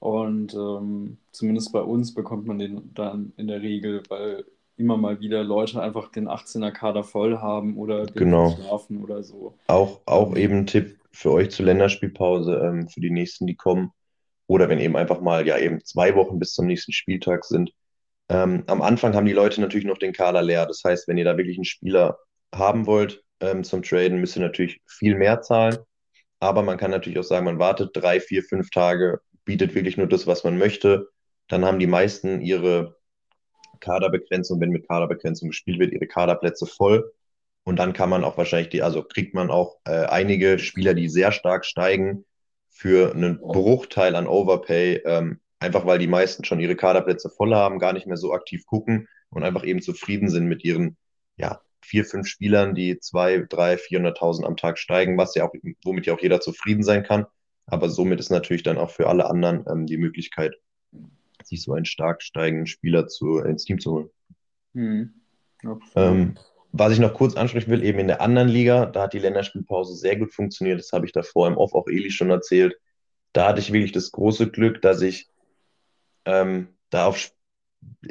[0.00, 4.44] Und ähm, zumindest bei uns bekommt man den dann in der Regel, weil
[4.76, 8.50] immer mal wieder Leute einfach den 18er Kader voll haben oder Genau.
[8.50, 9.54] verschlafen oder so.
[9.68, 13.56] Auch, auch Ähm, eben ein Tipp für euch zur Länderspielpause, ähm, für die nächsten, die
[13.56, 13.90] kommen.
[14.46, 17.72] Oder wenn eben einfach mal ja eben zwei Wochen bis zum nächsten Spieltag sind.
[18.28, 20.66] Ähm, am Anfang haben die Leute natürlich noch den Kader leer.
[20.66, 22.18] Das heißt, wenn ihr da wirklich einen Spieler
[22.54, 25.78] haben wollt ähm, zum Traden, müsst ihr natürlich viel mehr zahlen.
[26.40, 30.08] Aber man kann natürlich auch sagen, man wartet drei, vier, fünf Tage, bietet wirklich nur
[30.08, 31.08] das, was man möchte.
[31.48, 32.96] Dann haben die meisten ihre
[33.80, 37.12] Kaderbegrenzung, wenn mit Kaderbegrenzung gespielt wird, ihre Kaderplätze voll.
[37.64, 41.08] Und dann kann man auch wahrscheinlich die, also kriegt man auch äh, einige Spieler, die
[41.08, 42.24] sehr stark steigen,
[42.68, 47.78] für einen Bruchteil an Overpay, ähm, einfach weil die meisten schon ihre Kaderplätze voll haben,
[47.78, 50.96] gar nicht mehr so aktiv gucken und einfach eben zufrieden sind mit ihren,
[51.36, 55.52] ja, vier, fünf Spielern, die zwei, drei, 400.000 am Tag steigen, was ja auch,
[55.84, 57.26] womit ja auch jeder zufrieden sein kann.
[57.66, 60.54] Aber somit ist natürlich dann auch für alle anderen ähm, die Möglichkeit,
[61.44, 64.10] sich so einen stark steigenden Spieler zu, ins Team zu holen.
[64.74, 65.14] hm.
[65.94, 66.38] Ähm,
[66.72, 69.94] was ich noch kurz ansprechen will, eben in der anderen Liga, da hat die Länderspielpause
[69.94, 70.80] sehr gut funktioniert.
[70.80, 72.76] Das habe ich davor im Off auch Eli schon erzählt.
[73.34, 75.28] Da hatte ich wirklich das große Glück, dass ich
[76.24, 77.30] ähm, da auf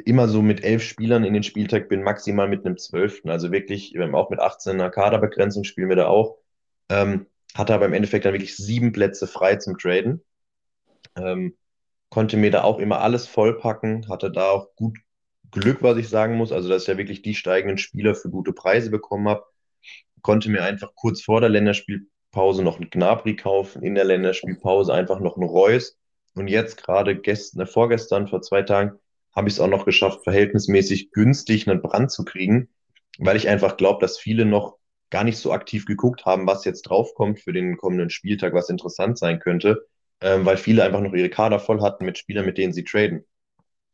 [0.04, 3.30] immer so mit elf Spielern in den Spieltag bin, maximal mit einem Zwölften.
[3.30, 6.38] Also wirklich, wir haben auch mit 18er Kaderbegrenzung spielen wir da auch.
[6.88, 10.22] Ähm, hatte aber im Endeffekt dann wirklich sieben Plätze frei zum Traden.
[11.16, 11.56] Ähm,
[12.10, 14.98] konnte mir da auch immer alles vollpacken, hatte da auch gut
[15.52, 16.50] Glück, was ich sagen muss.
[16.50, 19.44] Also, dass ich ja wirklich die steigenden Spieler für gute Preise bekommen habe.
[20.22, 25.20] Konnte mir einfach kurz vor der Länderspielpause noch einen Gnabry kaufen, in der Länderspielpause einfach
[25.20, 25.98] noch einen Reus.
[26.34, 28.98] Und jetzt gerade gestern, äh, vorgestern, vor zwei Tagen,
[29.34, 32.68] habe ich es auch noch geschafft, verhältnismäßig günstig einen Brand zu kriegen,
[33.18, 34.78] weil ich einfach glaube, dass viele noch
[35.10, 39.18] gar nicht so aktiv geguckt haben, was jetzt draufkommt für den kommenden Spieltag, was interessant
[39.18, 39.86] sein könnte,
[40.20, 43.24] ähm, weil viele einfach noch ihre Kader voll hatten mit Spielern, mit denen sie traden.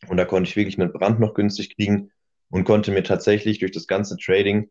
[0.07, 2.13] Und da konnte ich wirklich einen Brand noch günstig kriegen
[2.51, 4.71] und konnte mir tatsächlich durch das ganze Trading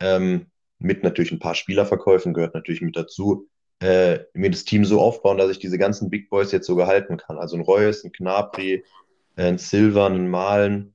[0.00, 0.46] ähm,
[0.78, 3.48] mit natürlich ein paar Spielerverkäufen, gehört natürlich mit dazu,
[3.80, 7.16] äh, mir das Team so aufbauen, dass ich diese ganzen Big Boys jetzt sogar halten
[7.16, 7.38] kann.
[7.38, 8.84] Also ein Reus, ein Gnabry,
[9.36, 10.94] äh, ein Silva, ein Malen,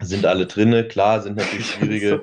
[0.00, 0.88] sind alle drinne.
[0.88, 2.22] Klar, sind natürlich so schwierige.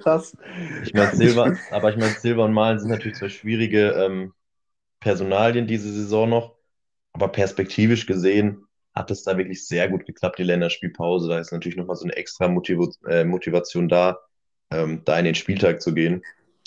[0.84, 4.34] Ich meine, Silva, aber ich meine, Silva und Malen sind natürlich zwei schwierige ähm,
[5.00, 6.56] Personalien diese Saison noch.
[7.14, 11.30] Aber perspektivisch gesehen hat es da wirklich sehr gut geklappt, die Länderspielpause.
[11.30, 14.20] Da ist natürlich nochmal so eine extra Motiv äh, Motivation da,
[14.72, 16.24] ähm, da in den Spieltag zu gehen.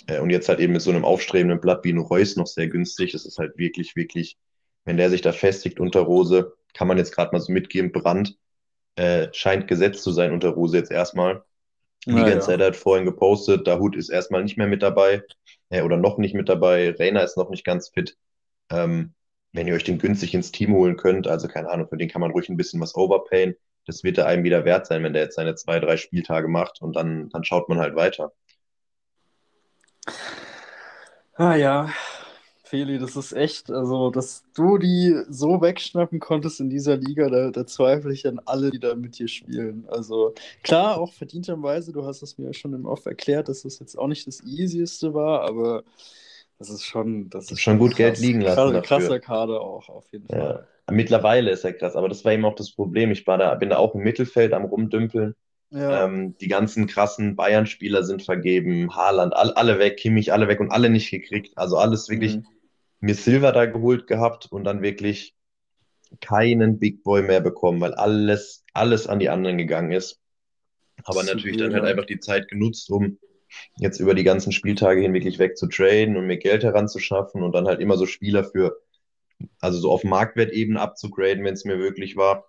[0.07, 2.67] Äh, und jetzt halt eben mit so einem aufstrebenden Blatt wie ein Reus noch sehr
[2.67, 3.13] günstig.
[3.13, 4.37] Das ist halt wirklich, wirklich,
[4.85, 8.37] wenn der sich da festigt unter Rose, kann man jetzt gerade mal so mitgeben, Brand
[8.95, 11.43] äh, scheint gesetzt zu sein unter Rose jetzt erstmal.
[12.05, 12.39] Die ganze ja.
[12.39, 15.23] Zeit hat vorhin gepostet, Dahut ist erstmal nicht mehr mit dabei
[15.69, 16.95] äh, oder noch nicht mit dabei.
[16.97, 18.17] Reina ist noch nicht ganz fit.
[18.69, 19.13] Ähm,
[19.57, 22.21] wenn ihr euch den günstig ins Team holen könnt, also keine Ahnung, für den kann
[22.21, 23.55] man ruhig ein bisschen was overpayen.
[23.87, 26.79] Das wird er einem wieder wert sein, wenn der jetzt seine zwei, drei Spieltage macht
[26.81, 28.31] und dann, dann schaut man halt weiter.
[31.33, 31.89] Ah ja,
[32.63, 37.49] Feli, das ist echt, also, dass du die so wegschnappen konntest in dieser Liga, da,
[37.49, 39.85] da zweifle ich an alle, die da mit dir spielen.
[39.87, 43.79] Also, klar, auch verdienterweise, du hast es mir ja schon im Off erklärt, dass das
[43.79, 45.83] jetzt auch nicht das Easieste war, aber
[46.59, 48.21] das ist schon, das ist Schon gut Geld krass.
[48.21, 48.81] liegen lassen Krass, dafür.
[48.81, 50.37] krasser Kader auch, auf jeden Ja.
[50.37, 50.67] Fall.
[50.89, 53.11] Mittlerweile ist er krass, aber das war eben auch das Problem.
[53.11, 55.35] Ich war da, bin da auch im Mittelfeld am Rumdümpeln.
[55.69, 60.61] Ja, Ähm, die ganzen krassen Bayern-Spieler sind vergeben, Haaland, all, alle weg, Kimmich, alle weg
[60.61, 61.57] und alle nicht gekriegt.
[61.57, 62.45] Also alles wirklich mhm.
[63.01, 65.35] mir Silva da geholt gehabt und dann wirklich
[66.21, 70.21] keinen Big Boy mehr bekommen, weil alles, alles an die anderen gegangen ist.
[71.03, 73.19] Aber natürlich dann halt einfach die Zeit genutzt, um
[73.77, 77.81] jetzt über die ganzen Spieltage hin wirklich wegzutraden und mir Geld heranzuschaffen und dann halt
[77.81, 78.77] immer so Spieler für,
[79.61, 82.47] also so auf Marktwertebene abzugraden, wenn es mir wirklich war.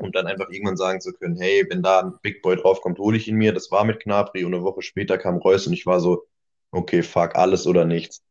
[0.00, 3.16] Und dann einfach irgendwann sagen zu können, hey, wenn da ein Big Boy draufkommt, hole
[3.16, 3.52] ich ihn mir.
[3.52, 6.26] Das war mit Gnabry und eine Woche später kam Reus und ich war so,
[6.70, 8.22] okay, fuck, alles oder nichts.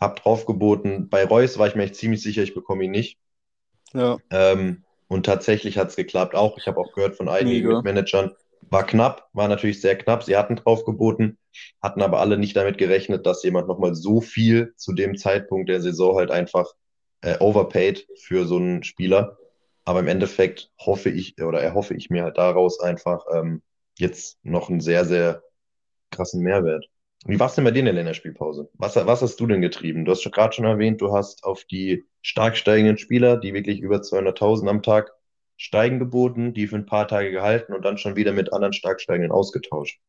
[0.00, 1.08] Hab draufgeboten.
[1.08, 3.18] Bei Reus war ich mir echt ziemlich sicher, ich bekomme ihn nicht.
[3.92, 6.34] Ja, Ähm, und tatsächlich hat es geklappt.
[6.34, 7.82] Auch, ich habe auch gehört von einigen mega.
[8.70, 10.22] War knapp, war natürlich sehr knapp.
[10.22, 11.38] Sie hatten draufgeboten,
[11.82, 15.80] hatten aber alle nicht damit gerechnet, dass jemand nochmal so viel zu dem Zeitpunkt der
[15.80, 16.72] Saison halt einfach
[17.20, 19.36] äh, overpaid für so einen Spieler.
[19.84, 23.62] Aber im Endeffekt hoffe ich oder erhoffe ich mir halt daraus einfach ähm,
[23.98, 25.42] jetzt noch einen sehr, sehr
[26.10, 26.86] krassen Mehrwert.
[27.26, 28.68] Wie war es denn bei dir in der Länderspielpause?
[28.74, 30.04] Was, was hast du denn getrieben?
[30.04, 34.02] Du hast gerade schon erwähnt, du hast auf die stark steigenden Spieler, die wirklich über
[34.02, 35.12] 200.000 am Tag
[35.56, 39.00] steigen geboten, die für ein paar Tage gehalten und dann schon wieder mit anderen stark
[39.00, 40.00] steigenden ausgetauscht.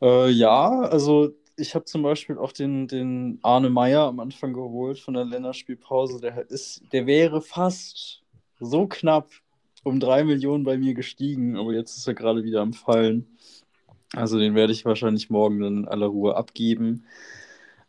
[0.00, 4.98] Äh, ja, also ich habe zum Beispiel auch den, den Arne Meyer am Anfang geholt
[4.98, 6.20] von der Länderspielpause.
[6.20, 8.22] Der ist, der wäre fast
[8.60, 9.30] so knapp
[9.82, 13.36] um drei Millionen bei mir gestiegen, aber jetzt ist er gerade wieder am Fallen.
[14.14, 17.06] Also den werde ich wahrscheinlich morgen in aller Ruhe abgeben.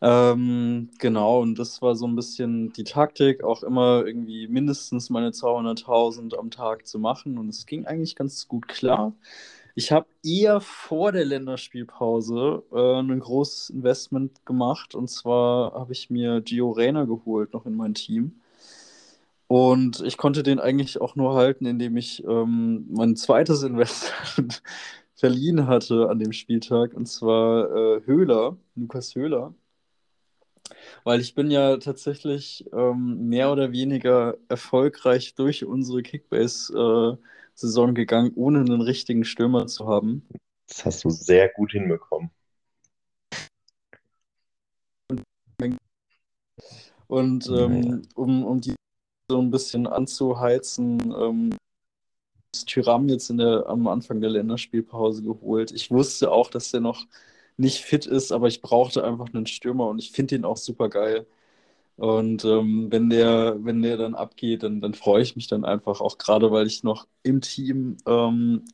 [0.07, 5.31] Ähm, genau, und das war so ein bisschen die Taktik, auch immer irgendwie mindestens meine
[5.31, 7.39] 200.000 am Tag zu machen.
[7.39, 9.13] Und es ging eigentlich ganz gut klar.
[9.73, 14.93] Ich habe eher vor der Länderspielpause äh, ein großes Investment gemacht.
[14.95, 18.41] Und zwar habe ich mir Gio Reyna geholt, noch in mein Team.
[19.47, 24.61] Und ich konnte den eigentlich auch nur halten, indem ich ähm, mein zweites Investment
[25.15, 26.93] verliehen hatte an dem Spieltag.
[26.93, 29.53] Und zwar äh, Höhler, Lukas Höhler.
[31.03, 38.59] Weil ich bin ja tatsächlich ähm, mehr oder weniger erfolgreich durch unsere Kickbase-Saison gegangen, ohne
[38.59, 40.27] einen richtigen Stürmer zu haben.
[40.67, 42.31] Das hast du sehr gut hinbekommen.
[47.07, 48.75] Und ähm, um, um die
[49.29, 51.55] so ein bisschen anzuheizen, ähm,
[52.53, 55.71] ist Tyram jetzt in der, am Anfang der Länderspielpause geholt.
[55.71, 57.05] Ich wusste auch, dass der noch
[57.57, 60.89] nicht fit ist, aber ich brauchte einfach einen Stürmer und ich finde ihn auch super
[60.89, 61.27] geil.
[61.97, 66.01] Und ähm, wenn der, wenn der dann abgeht, dann, dann freue ich mich dann einfach,
[66.01, 68.65] auch gerade weil ich noch im Team ähm,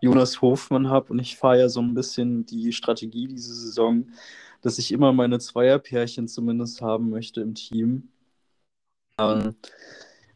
[0.00, 4.08] Jonas Hofmann habe und ich fahre ja so ein bisschen die Strategie diese Saison,
[4.62, 8.08] dass ich immer meine Zweierpärchen zumindest haben möchte im Team.
[9.18, 9.54] Ähm,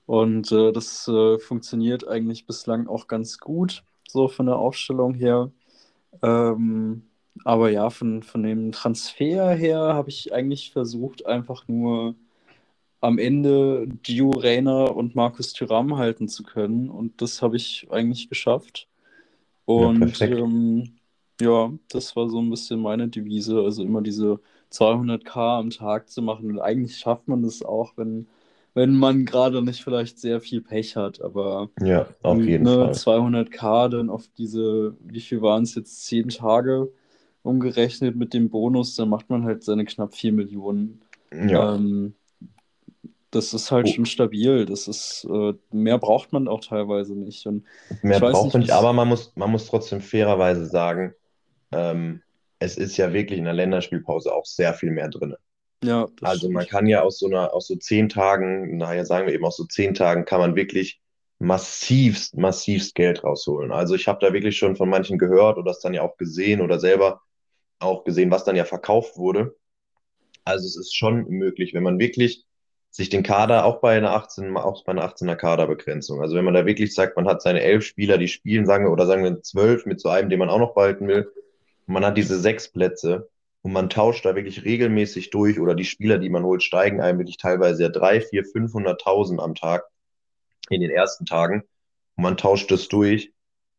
[0.07, 5.51] und äh, das äh, funktioniert eigentlich bislang auch ganz gut, so von der Aufstellung her.
[6.23, 7.05] Ähm,
[7.45, 12.15] aber ja, von, von dem Transfer her habe ich eigentlich versucht, einfach nur
[13.01, 16.91] am Ende Gio Reyna und Markus Thuram halten zu können.
[16.91, 18.89] Und das habe ich eigentlich geschafft.
[19.77, 20.39] Ja, Und perfekt.
[20.39, 20.97] ähm,
[21.41, 23.61] ja, das war so ein bisschen meine Devise.
[23.63, 26.51] Also immer diese 200k am Tag zu machen.
[26.51, 28.29] Und eigentlich schafft man das auch, wenn,
[28.75, 31.21] wenn man gerade nicht vielleicht sehr viel Pech hat.
[31.23, 32.93] Aber Ja, auf jeden ne, Fall.
[32.93, 36.93] 200k dann auf diese, wie viel waren es jetzt, 10 Tage
[37.45, 41.03] umgerechnet mit dem Bonus, dann macht man halt seine knapp 4 Millionen.
[41.33, 41.75] Ja.
[41.77, 42.17] Ähm,
[43.31, 44.65] das ist halt Oh, schon stabil.
[44.67, 47.47] Das ist, äh, mehr braucht man auch teilweise nicht.
[47.47, 47.65] Und
[48.03, 51.15] mehr braucht nicht, man nicht, aber man muss, man muss trotzdem fairerweise sagen,
[51.73, 52.23] ähm,
[52.61, 55.37] es ist ja wirklich in der Länderspielpause auch sehr viel mehr drin.
[55.85, 56.69] Ja, Also man stimmt.
[56.69, 59.65] kann ja aus so einer, aus so zehn Tagen, naja, sagen wir eben aus so
[59.67, 61.01] zehn Tagen, kann man wirklich
[61.41, 63.73] massivst, massivst Geld rausholen.
[63.73, 66.61] Also ich habe da wirklich schon von manchen gehört oder das dann ja auch gesehen
[66.63, 67.23] oder selber
[67.79, 69.57] auch gesehen, was dann ja verkauft wurde.
[70.45, 72.45] Also es ist schon möglich, wenn man wirklich
[72.91, 76.55] sich den Kader auch bei einer 18, auch bei einer 18er Kaderbegrenzung, also wenn man
[76.55, 79.43] da wirklich sagt, man hat seine elf Spieler, die spielen, sagen wir, oder sagen wir
[79.43, 81.29] zwölf mit so einem, den man auch noch behalten will,
[81.87, 83.29] und man hat diese sechs Plätze
[83.63, 87.19] und man tauscht da wirklich regelmäßig durch oder die Spieler, die man holt, steigen einem
[87.19, 89.85] wirklich teilweise ja drei, vier, 500.000 am Tag
[90.69, 91.65] in den ersten Tagen
[92.17, 93.33] und man tauscht das durch.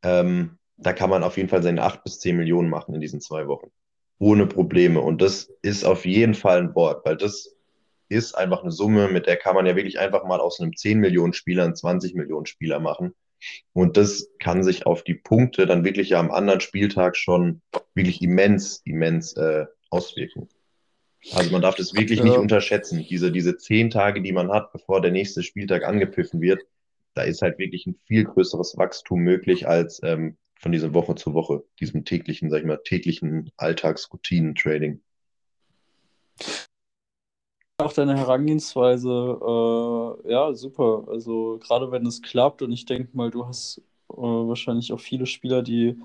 [0.04, 3.22] Ähm, da kann man auf jeden Fall seine acht bis zehn Millionen machen in diesen
[3.22, 3.72] zwei Wochen.
[4.20, 5.02] Ohne Probleme.
[5.02, 7.56] Und das ist auf jeden Fall ein Wort, weil das
[8.08, 11.00] ist einfach eine Summe, mit der kann man ja wirklich einfach mal aus einem 10
[11.00, 13.14] Millionen Spieler einen 20 Millionen Spieler machen.
[13.74, 17.62] Und das kann sich auf die Punkte dann wirklich ja am anderen Spieltag schon
[17.94, 20.50] wirklich immens, immens äh, auswirken.
[21.34, 23.04] Also man darf das wirklich nicht unterschätzen.
[23.10, 26.62] Diese, diese zehn Tage, die man hat, bevor der nächste Spieltag angepfiffen wird,
[27.16, 31.34] da ist halt wirklich ein viel größeres Wachstum möglich als ähm, von dieser Woche zu
[31.34, 35.02] Woche, diesem täglichen, sag ich mal, täglichen Alltagsroutinen-Trading.
[37.78, 41.06] Auch deine Herangehensweise, äh, ja, super.
[41.10, 45.26] Also gerade wenn es klappt und ich denke mal, du hast äh, wahrscheinlich auch viele
[45.26, 46.00] Spieler, die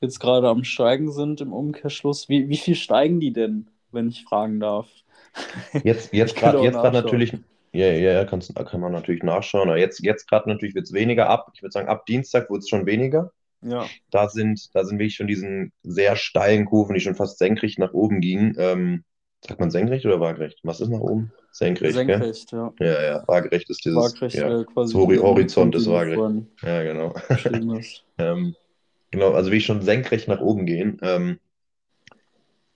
[0.00, 2.28] jetzt gerade am Steigen sind im Umkehrschluss.
[2.28, 4.88] Wie, wie viel steigen die denn, wenn ich fragen darf?
[5.82, 7.32] Jetzt, jetzt gerade jetzt natürlich,
[7.72, 10.92] ja, ja, ja, kannst, kann man natürlich nachschauen, aber jetzt, jetzt gerade natürlich wird es
[10.92, 11.50] weniger ab.
[11.54, 13.32] Ich würde sagen, ab Dienstag wird es schon weniger.
[13.68, 17.78] Ja, Da sind, da sind wirklich schon diesen sehr steilen Kurven, die schon fast senkrecht
[17.78, 18.54] nach oben gingen.
[18.58, 19.04] Ähm,
[19.46, 20.60] sagt man senkrecht oder waagerecht?
[20.62, 21.32] Was ist nach oben?
[21.52, 22.06] Senkrecht, gell?
[22.06, 22.72] senkrecht, ja.
[22.78, 27.14] Ja, ja, waagerecht ist dieses, Waagerecht ja, wäre quasi Hori Horizont ist vorhin Ja, genau.
[28.18, 28.56] Ähm,
[29.10, 30.98] genau, also wie schon senkrecht nach oben gehen.
[31.02, 31.38] Ähm,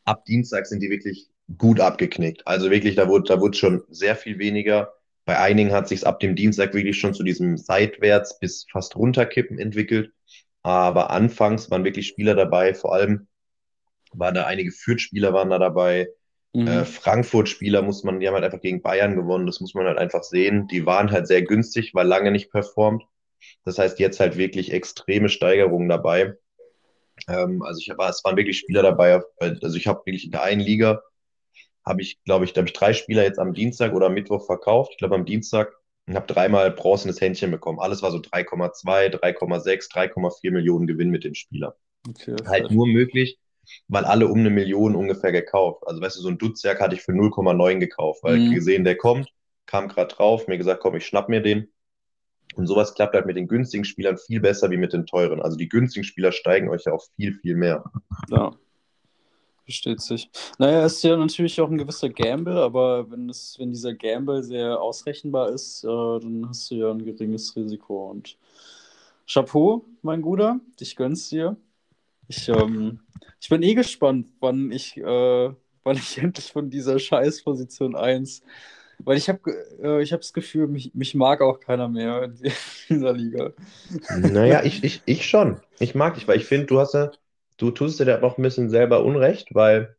[0.04, 2.46] ab Dienstag sind die wirklich gut abgeknickt.
[2.46, 4.92] Also wirklich, da wurde, da wurde schon sehr viel weniger.
[5.24, 9.58] Bei einigen hat sich ab dem Dienstag wirklich schon zu diesem seitwärts bis fast runterkippen
[9.58, 10.12] entwickelt.
[10.62, 13.28] Aber anfangs waren wirklich Spieler dabei, vor allem
[14.12, 16.08] waren da einige Fürth-Spieler waren da dabei.
[16.52, 16.66] Mhm.
[16.66, 19.98] Äh, Frankfurt-Spieler muss man, die haben halt einfach gegen Bayern gewonnen, das muss man halt
[19.98, 20.66] einfach sehen.
[20.68, 23.04] Die waren halt sehr günstig, war lange nicht performt.
[23.64, 26.34] Das heißt, jetzt halt wirklich extreme Steigerungen dabei.
[27.28, 30.42] Ähm, also ich war, es waren wirklich Spieler dabei, also ich habe wirklich in der
[30.42, 31.02] einen Liga,
[31.84, 34.44] habe ich, glaube ich, da habe ich drei Spieler jetzt am Dienstag oder am Mittwoch
[34.46, 34.92] verkauft.
[34.92, 35.72] Ich glaube am Dienstag
[36.10, 37.78] und habe dreimal bronzenes Händchen bekommen.
[37.78, 41.76] Alles war so 3,2, 3,6, 3,4 Millionen Gewinn mit dem Spieler.
[42.08, 43.38] Okay, Halt nur möglich,
[43.86, 45.84] weil alle um eine Million ungefähr gekauft.
[45.86, 48.52] Also weißt du, so ein Dutzjak hatte ich für 0,9 gekauft, weil Mhm.
[48.52, 49.28] gesehen, der kommt,
[49.66, 51.68] kam gerade drauf, mir gesagt, komm, ich schnapp mir den.
[52.56, 55.40] Und sowas klappt halt mit den günstigen Spielern viel besser wie mit den teuren.
[55.40, 57.84] Also die günstigen Spieler steigen euch ja auch viel, viel mehr.
[58.28, 58.52] Ja,
[59.70, 60.28] versteht sich.
[60.58, 64.80] Naja, ist ja natürlich auch ein gewisser Gamble, aber wenn, es, wenn dieser Gamble sehr
[64.80, 68.10] ausrechenbar ist, äh, dann hast du ja ein geringes Risiko.
[68.10, 68.36] Und
[69.26, 71.56] Chapeau, mein Guter, ich gönn's dir.
[72.26, 73.00] Ich, ähm,
[73.40, 75.50] ich bin eh gespannt, wann ich, äh,
[75.84, 78.42] wann ich endlich von dieser Scheißposition 1,
[78.98, 79.40] weil ich habe
[79.82, 82.34] äh, ich hab das Gefühl, mich, mich mag auch keiner mehr in
[82.88, 83.52] dieser Liga.
[84.18, 85.60] Naja, ich, ich, ich schon.
[85.78, 87.12] Ich mag dich, weil ich finde, du hast ja,
[87.60, 89.96] du tust dir da noch ein bisschen selber Unrecht, weil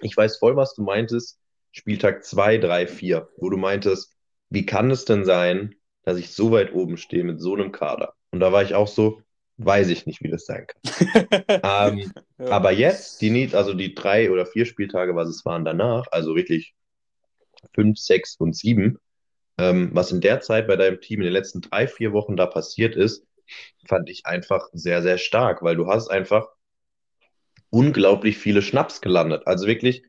[0.00, 1.40] ich weiß voll, was du meintest,
[1.72, 4.14] Spieltag 2, 3, 4, wo du meintest,
[4.50, 8.14] wie kann es denn sein, dass ich so weit oben stehe mit so einem Kader?
[8.30, 9.22] Und da war ich auch so,
[9.58, 10.82] weiß ich nicht, wie das sein kann.
[11.64, 12.48] Ähm, Ja.
[12.48, 16.34] aber jetzt, die Need, also die drei oder vier Spieltage, was es waren danach, also
[16.36, 16.74] wirklich
[17.74, 18.98] fünf, sechs und sieben,
[19.58, 22.46] ähm, was in der Zeit bei deinem Team in den letzten drei, vier Wochen da
[22.46, 23.26] passiert ist,
[23.86, 26.48] fand ich einfach sehr, sehr stark, weil du hast einfach
[27.72, 29.46] unglaublich viele Schnaps gelandet.
[29.46, 30.04] Also wirklich,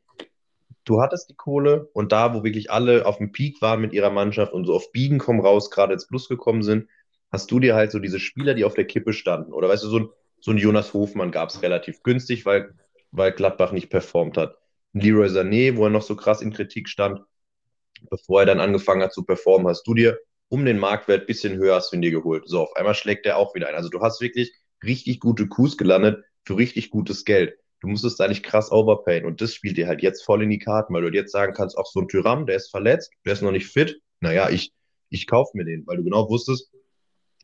[0.84, 4.10] du hattest die Kohle und da, wo wirklich alle auf dem Peak waren mit ihrer
[4.10, 6.90] Mannschaft und so auf Biegen komm raus gerade ins Plus gekommen sind,
[7.32, 9.54] hast du dir halt so diese Spieler, die auf der Kippe standen.
[9.54, 10.10] Oder weißt du, so ein,
[10.42, 12.76] so ein Jonas Hofmann gab es relativ günstig, weil,
[13.12, 14.58] weil Gladbach nicht performt hat.
[14.92, 17.22] Leroy Sané, wo er noch so krass in Kritik stand,
[18.10, 21.58] bevor er dann angefangen hat zu performen, hast du dir um den Marktwert ein bisschen
[21.58, 22.44] höher hast du ihn dir geholt.
[22.46, 23.76] So, auf einmal schlägt er auch wieder ein.
[23.76, 27.58] Also du hast wirklich richtig gute Coups gelandet für richtig gutes Geld.
[27.82, 29.26] Du musstest da nicht krass overpayen.
[29.26, 31.78] Und das spielt dir halt jetzt voll in die Karten, weil du jetzt sagen kannst,
[31.78, 34.00] auch so ein Tyram, der ist verletzt, der ist noch nicht fit.
[34.22, 34.72] Naja, ich,
[35.10, 36.72] ich kaufe mir den, weil du genau wusstest,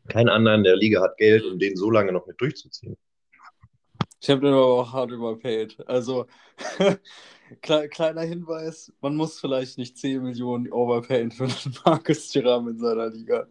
[0.08, 2.96] kein anderer in der Liga hat Geld, um den so lange noch mit durchzuziehen.
[4.22, 5.76] Ich habe den aber auch hart überpaid.
[5.86, 6.26] Also,
[7.62, 12.78] kle kleiner Hinweis, man muss vielleicht nicht 10 Millionen overpayen für einen Markus Thuram in
[12.78, 13.46] seiner Liga.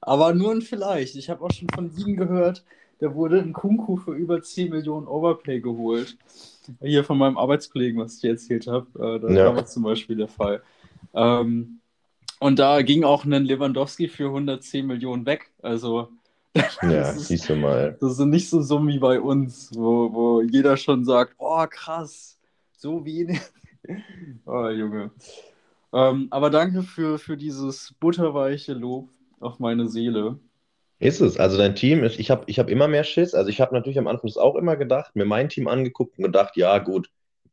[0.00, 1.16] Aber nur ein vielleicht.
[1.16, 2.64] Ich habe auch schon von Wien gehört,
[3.00, 6.16] der wurde in Kunku für über 10 Millionen Overpay geholt.
[6.80, 9.46] hier von meinem Arbeitskollegen, was ich dir erzählt habe, äh, da Ja.
[9.46, 10.62] war das zum Beispiel der Fall.
[11.14, 11.80] Ähm,
[12.40, 15.50] und da ging auch ein Lewandowski für 110 Millionen weg.
[15.62, 16.08] Also
[16.82, 17.96] Ja, das, ist, siehst du mal.
[18.00, 22.38] das sind nicht so Summen wie bei uns, wo, wo jeder schon sagt, oh krass,
[22.72, 23.40] so wenig.
[24.46, 25.10] oh Junge.
[25.92, 29.08] Ähm, aber danke für, für dieses butterweiche Lob
[29.40, 30.38] auf meine Seele.
[30.98, 31.38] Ist es.
[31.38, 33.34] Also dein Team, ist, ich habe ich hab immer mehr Schiss.
[33.34, 36.24] Also ich habe natürlich am Anfang das auch immer gedacht, mir mein Team angeguckt und
[36.24, 37.10] gedacht, ja gut,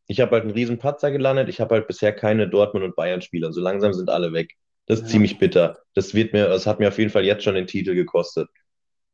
[0.08, 1.50] ich habe halt einen riesen Patzer gelandet.
[1.50, 3.52] Ich habe halt bisher keine Dortmund- und Bayern-Spieler.
[3.52, 4.54] So langsam sind alle weg.
[4.86, 5.12] Das ist Ja.
[5.12, 5.80] ziemlich bitter.
[5.94, 8.50] Das wird mir, das hat mir auf jeden Fall jetzt schon den Titel gekostet.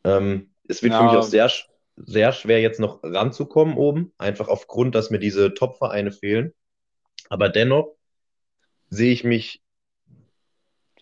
[0.04, 1.20] Ähm, es wird für mich Ja.
[1.20, 1.52] auch sehr,
[1.96, 6.54] sehr schwer, jetzt noch ranzukommen oben, einfach aufgrund, dass mir diese Top-Vereine fehlen.
[7.30, 7.96] Aber dennoch
[8.90, 9.62] sehe ich mich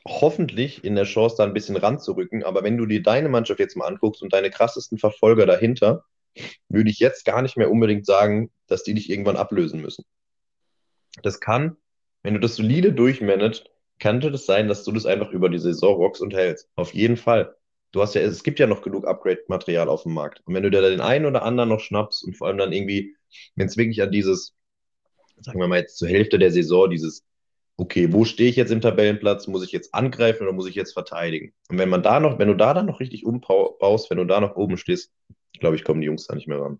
[0.08, 2.44] hoffentlich in der Chance, da ein bisschen ranzurücken.
[2.44, 6.06] Aber wenn du dir deine Mannschaft jetzt mal anguckst und deine krassesten Verfolger dahinter,
[6.70, 10.06] würde ich jetzt gar nicht mehr unbedingt sagen, dass die dich irgendwann ablösen müssen.
[11.24, 11.78] Das kann,
[12.24, 13.66] wenn du das solide durchmanagst,
[14.00, 16.70] könnte das sein, dass du das einfach über die Saison rockst und hältst.
[16.76, 17.56] Auf jeden Fall.
[17.92, 20.42] Du hast ja, es gibt ja noch genug Upgrade-Material auf dem Markt.
[20.46, 22.74] Und wenn du dir da den einen oder anderen noch schnappst und vor allem dann
[22.74, 23.16] irgendwie,
[23.56, 24.56] wenn es wirklich an dieses,
[25.40, 27.26] sagen wir mal jetzt zur Hälfte der Saison, dieses,
[27.78, 29.48] okay, wo stehe ich jetzt im Tabellenplatz?
[29.48, 31.54] Muss ich jetzt angreifen oder muss ich jetzt verteidigen?
[31.70, 34.42] Und wenn man da noch, wenn du da dann noch richtig umbaust, wenn du da
[34.42, 35.12] noch oben stehst,
[35.60, 36.80] glaube ich, kommen die Jungs da nicht mehr ran.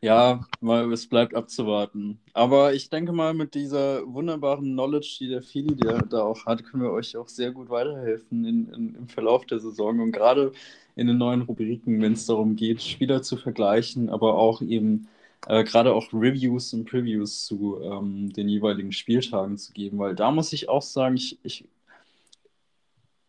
[0.00, 2.20] Ja, mal, es bleibt abzuwarten.
[2.32, 6.82] Aber ich denke mal, mit dieser wunderbaren Knowledge, die der Fili da auch hat, können
[6.82, 10.52] wir euch auch sehr gut weiterhelfen in, in, im Verlauf der Saison und gerade
[10.96, 15.08] in den neuen Rubriken, wenn es darum geht, Spieler zu vergleichen, aber auch eben
[15.46, 20.30] äh, gerade auch Reviews und Previews zu ähm, den jeweiligen Spieltagen zu geben, weil da
[20.30, 21.68] muss ich auch sagen, ich, ich,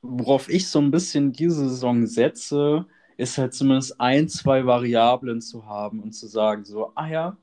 [0.02, 2.86] worauf ich so ein bisschen diese Saison setze,
[3.18, 7.38] ist halt zumindest ein, zwei Variablen zu haben und zu sagen, so, ah ja,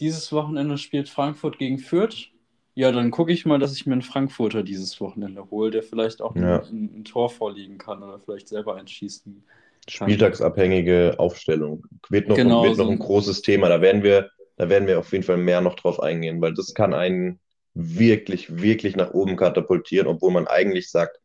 [0.00, 2.30] dieses Wochenende spielt Frankfurt gegen Fürth.
[2.74, 6.20] Ja, dann gucke ich mal, dass ich mir einen Frankfurter dieses Wochenende hole, der vielleicht
[6.20, 6.62] auch Ja.
[6.62, 9.56] ein, ein, Tor vorlegen kann oder vielleicht selber einschießen kann.
[9.88, 11.84] Spieltagsabhängige Aufstellung.
[12.08, 13.68] Wird noch, Genau, wird noch so- ein großes Thema.
[13.68, 16.74] Da werden wir, da werden wir auf jeden Fall mehr noch drauf eingehen, weil das
[16.74, 17.40] kann einen
[17.74, 21.20] wirklich, wirklich nach oben katapultieren, obwohl man eigentlich sagt,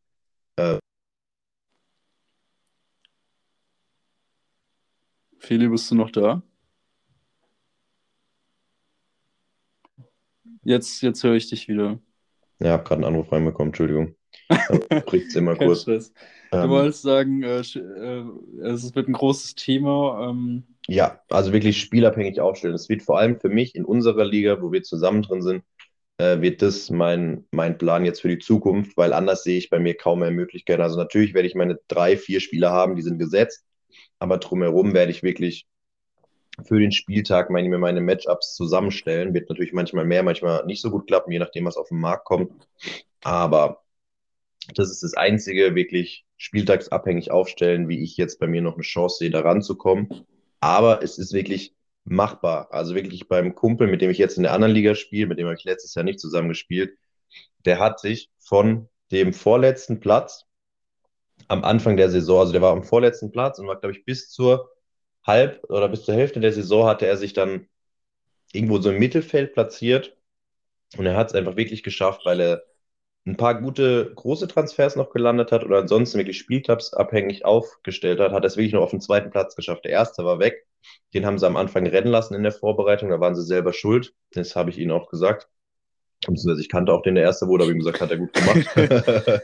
[5.40, 6.42] Feli, bist du noch da?
[10.64, 12.00] Jetzt, jetzt höre ich dich wieder.
[12.60, 14.16] ja, habe gerade einen Anruf reinbekommen, Entschuldigung.
[15.06, 15.82] Bricht's immer Kein kurz.
[15.82, 16.14] Stress.
[16.60, 18.24] Du Ähm, wolltest sagen, äh, äh,
[18.64, 20.30] es wird ein großes Thema.
[20.30, 22.74] Ähm, Ja, also wirklich spielabhängig aufstellen.
[22.76, 25.64] Es wird vor allem für mich in unserer Liga, wo wir zusammen drin sind,
[26.20, 29.80] äh, wird das mein, mein Plan jetzt für die Zukunft, weil anders sehe ich bei
[29.80, 30.82] mir kaum mehr Möglichkeiten.
[30.84, 33.66] Also natürlich werde ich meine drei, vier Spieler haben, die sind gesetzt,
[34.20, 35.68] aber drumherum werde ich wirklich
[36.66, 39.34] für den Spieltag meine, mir meine Matchups zusammenstellen.
[39.34, 42.26] Wird natürlich manchmal mehr, manchmal nicht so gut klappen, je nachdem, was auf den Markt
[42.26, 42.52] kommt.
[43.24, 43.82] Aber
[44.76, 49.18] das ist das Einzige, wirklich spieltagsabhängig aufstellen, wie ich jetzt bei mir noch eine Chance
[49.20, 50.26] sehe, da ranzukommen.
[50.60, 52.68] Aber es ist wirklich machbar.
[52.72, 55.46] Also wirklich beim Kumpel, mit dem ich jetzt in der anderen Liga spiele, mit dem
[55.46, 56.98] habe ich letztes Jahr nicht zusammen gespielt,
[57.66, 60.46] der hat sich von dem vorletzten Platz
[61.48, 64.30] am Anfang der Saison, also der war am vorletzten Platz und war, glaube ich, bis
[64.30, 64.72] zur
[65.24, 67.68] Halb- oder bis zur Hälfte der Saison hatte er sich dann
[68.54, 70.16] irgendwo so im Mittelfeld platziert.
[70.98, 72.64] Und er hat es einfach wirklich geschafft, weil er
[73.26, 78.44] ein paar gute große Transfers noch gelandet hat oder ansonsten wirklich spieltabsabhängig aufgestellt hat, hat
[78.44, 79.86] er es wirklich noch auf den zweiten Platz geschafft.
[79.86, 80.66] Der erste war weg.
[81.14, 83.10] Den haben sie am Anfang rennen lassen in der Vorbereitung.
[83.10, 84.14] Da waren sie selber schuld.
[84.32, 85.48] Das habe ich ihnen auch gesagt.
[86.28, 88.68] Ich kannte auch den, der erste wurde, aber ihm gesagt, hat er gut gemacht.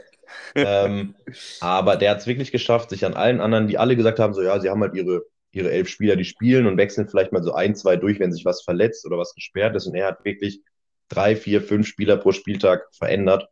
[0.54, 1.14] ähm,
[1.60, 4.42] aber der hat es wirklich geschafft, sich an allen anderen, die alle gesagt haben, so
[4.42, 7.52] ja, sie haben halt ihre, ihre elf Spieler, die spielen und wechseln vielleicht mal so
[7.52, 9.86] ein, zwei durch, wenn sich was verletzt oder was gesperrt ist.
[9.86, 10.62] Und er hat wirklich
[11.08, 13.48] drei, vier, fünf Spieler pro Spieltag verändert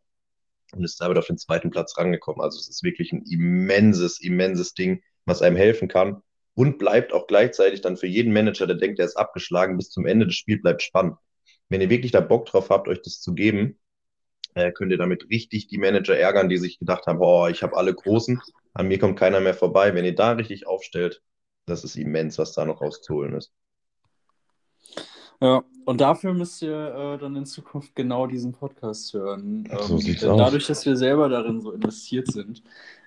[0.73, 2.41] und ist damit auf den zweiten Platz rangekommen.
[2.41, 6.21] Also es ist wirklich ein immenses, immenses Ding, was einem helfen kann
[6.57, 10.05] und bleibt auch gleichzeitig dann für jeden Manager, der denkt, er ist abgeschlagen, bis zum
[10.05, 11.17] Ende des Spiels bleibt spannend.
[11.69, 13.77] Wenn ihr wirklich da Bock drauf habt, euch das zu geben,
[14.55, 17.77] äh, könnt ihr damit richtig die Manager ärgern, die sich gedacht haben, oh, ich habe
[17.77, 18.41] alle Großen,
[18.73, 19.93] an mir kommt keiner mehr vorbei.
[19.93, 21.21] Wenn ihr da richtig aufstellt,
[21.67, 23.51] das ist immens, was da noch rauszuholen ist.
[25.41, 29.65] Ja, und dafür müsst ihr äh, dann in Zukunft genau diesen Podcast hören.
[29.79, 30.37] So Ähm, sieht's aus.
[30.37, 32.63] Dadurch, dass wir selber darin so investiert sind,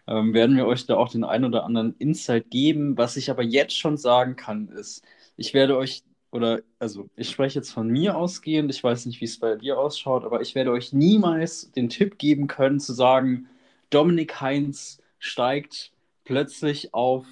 [0.06, 2.96] ähm, werden wir euch da auch den ein oder anderen Insight geben.
[2.96, 5.04] Was ich aber jetzt schon sagen kann, ist,
[5.36, 9.24] ich werde euch, oder also ich spreche jetzt von mir ausgehend, ich weiß nicht, wie
[9.24, 13.48] es bei dir ausschaut, aber ich werde euch niemals den Tipp geben können, zu sagen,
[13.90, 15.92] Dominik Heinz steigt
[16.24, 17.26] plötzlich auf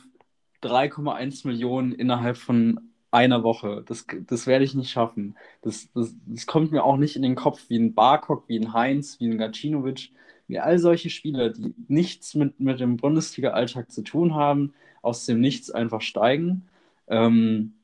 [0.62, 2.80] 3,1 Millionen innerhalb von
[3.10, 3.84] einer Woche.
[3.86, 5.36] Das, das werde ich nicht schaffen.
[5.62, 8.72] Das, das, das kommt mir auch nicht in den Kopf wie ein Barkok, wie ein
[8.72, 10.10] Heinz, wie ein Gacinovic,
[10.46, 15.40] wie all solche Spieler, die nichts mit, mit dem Bundesliga-Alltag zu tun haben, aus dem
[15.40, 16.68] Nichts einfach steigen.
[17.08, 17.74] Ähm,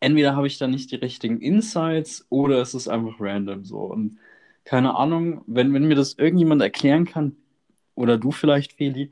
[0.00, 3.78] entweder habe ich da nicht die richtigen Insights oder es ist einfach random so.
[3.78, 4.18] Und
[4.64, 7.36] keine Ahnung, wenn, wenn mir das irgendjemand erklären kann,
[7.94, 9.10] oder du vielleicht, Feli,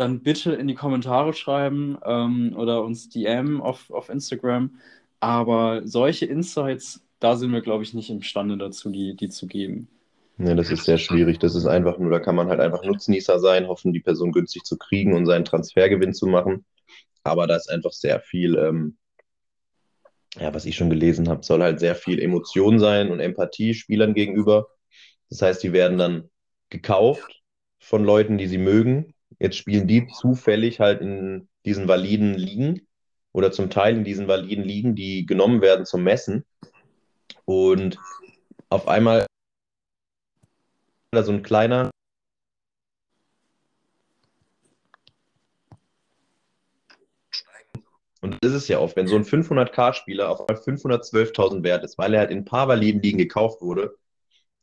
[0.00, 4.78] dann bitte in die Kommentare schreiben ähm, oder uns DM auf, auf Instagram.
[5.20, 9.88] Aber solche Insights, da sind wir, glaube ich, nicht imstande dazu, die, die zu geben.
[10.38, 11.38] Ja, das ist sehr schwierig.
[11.38, 14.64] Das ist einfach nur, da kann man halt einfach Nutznießer sein, hoffen, die Person günstig
[14.64, 16.64] zu kriegen und seinen Transfergewinn zu machen.
[17.22, 18.96] Aber da ist einfach sehr viel, ähm,
[20.38, 24.14] ja, was ich schon gelesen habe, soll halt sehr viel Emotion sein und Empathie Spielern
[24.14, 24.68] gegenüber.
[25.28, 26.30] Das heißt, die werden dann
[26.70, 27.42] gekauft
[27.78, 29.12] von Leuten, die sie mögen.
[29.40, 32.86] Jetzt spielen die zufällig halt in diesen validen Ligen
[33.32, 36.44] oder zum Teil in diesen validen Ligen, die genommen werden zum Messen.
[37.46, 37.98] Und
[38.68, 39.24] auf einmal
[41.12, 41.90] da so ein kleiner
[48.22, 51.96] Und das ist es ja oft, wenn so ein 500k-Spieler auf einmal 512.000 wert ist,
[51.96, 53.96] weil er halt in ein paar validen Ligen gekauft wurde,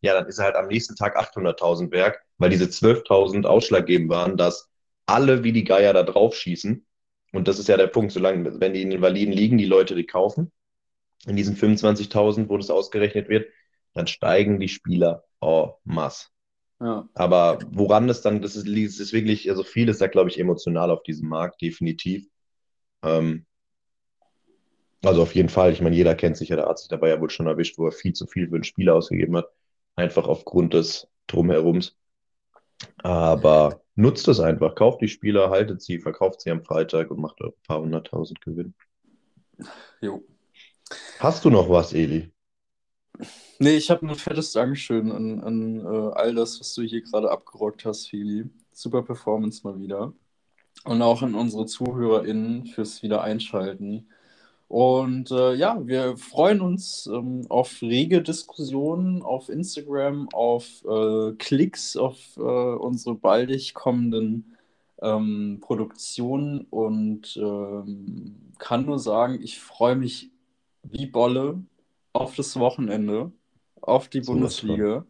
[0.02, 4.38] ja, dann ist er halt am nächsten Tag 800.000 wert, weil diese 12.000 ausschlaggebend waren,
[4.38, 4.70] dass
[5.06, 6.86] alle wie die Geier da drauf schießen.
[7.34, 9.96] Und das ist ja der Punkt, solange, wenn die in den validen Ligen die Leute
[9.96, 10.52] die kaufen,
[11.26, 13.50] in diesen 25.000, wo das ausgerechnet wird,
[13.94, 16.28] dann steigen die Spieler en masse.
[16.80, 17.10] Ja.
[17.16, 20.40] Aber woran das dann, das ist, das ist wirklich, also viel ist da, glaube ich,
[20.40, 22.28] emotional auf diesem Markt, definitiv.
[23.04, 23.46] Ähm,
[25.04, 27.20] also auf jeden Fall, ich meine, jeder kennt sich ja, der Arzt sich dabei ja
[27.20, 29.48] wohl schon erwischt, wo er viel zu viel für einen Spieler ausgegeben hat.
[29.98, 31.98] Einfach aufgrund des Drumherums.
[33.00, 37.42] Aber nutzt es einfach, kauft die Spieler, haltet sie, verkauft sie am Freitag und macht
[37.42, 38.74] ein paar hunderttausend Gewinn.
[40.00, 40.24] Jo.
[41.20, 42.32] Hast du noch was, Eli?
[43.60, 47.32] Nee, ich habe ein fettes Dankeschön an, an äh, all das, was du hier gerade
[47.32, 48.50] abgerockt hast, Fili.
[48.72, 50.14] Super Performance mal wieder.
[50.84, 54.12] Und auch an unsere ZuhörerInnen fürs Wiedereinschalten.
[54.68, 61.96] Und äh, ja, wir freuen uns ähm, auf rege Diskussionen auf Instagram, auf äh, Klicks,
[61.96, 64.58] auf äh, unsere baldig kommenden
[65.02, 70.32] ähm, Produktionen und ähm, kann nur sagen, ich freue mich
[70.84, 71.62] wie Bolle
[72.12, 73.32] auf das Wochenende
[73.82, 75.06] auf die so Bundesliga.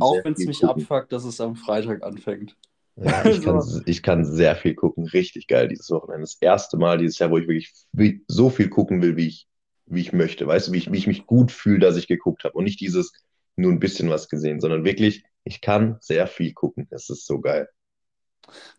[0.00, 2.56] auch wenn es mich abfuckt, dass es am Freitag anfängt.
[3.00, 5.06] Ja, ich, kann, ich kann sehr viel gucken.
[5.06, 6.22] Richtig geil dieses Wochenende.
[6.22, 9.48] Das erste Mal dieses Jahr, wo ich wirklich so viel gucken will, wie ich,
[9.86, 10.46] wie ich möchte.
[10.46, 12.54] Weißt du, wie ich, wie ich mich gut fühle, dass ich geguckt habe.
[12.54, 13.12] Und nicht dieses
[13.56, 16.86] nur ein bisschen was gesehen, sondern wirklich, ich kann sehr viel gucken.
[16.90, 17.68] Das ist so geil.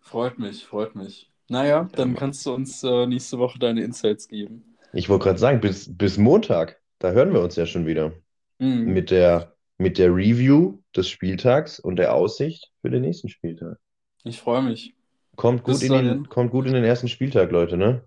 [0.02, 1.30] Freut mich, freut mich.
[1.50, 4.78] Naja, dann kannst du uns äh, nächste Woche deine Insights geben.
[4.94, 8.14] Ich wollte gerade sagen, bis, bis Montag, da hören wir uns ja schon wieder.
[8.60, 8.94] Mhm.
[8.94, 13.78] Mit, der, mit der Review des Spieltags und der Aussicht für den nächsten Spieltag.
[14.24, 14.94] Ich freue mich.
[15.36, 18.04] Kommt gut, in den, kommt gut in den ersten Spieltag, Leute, ne?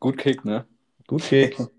[0.00, 0.66] Gut Kick, ne?
[1.06, 1.56] Gut Kick.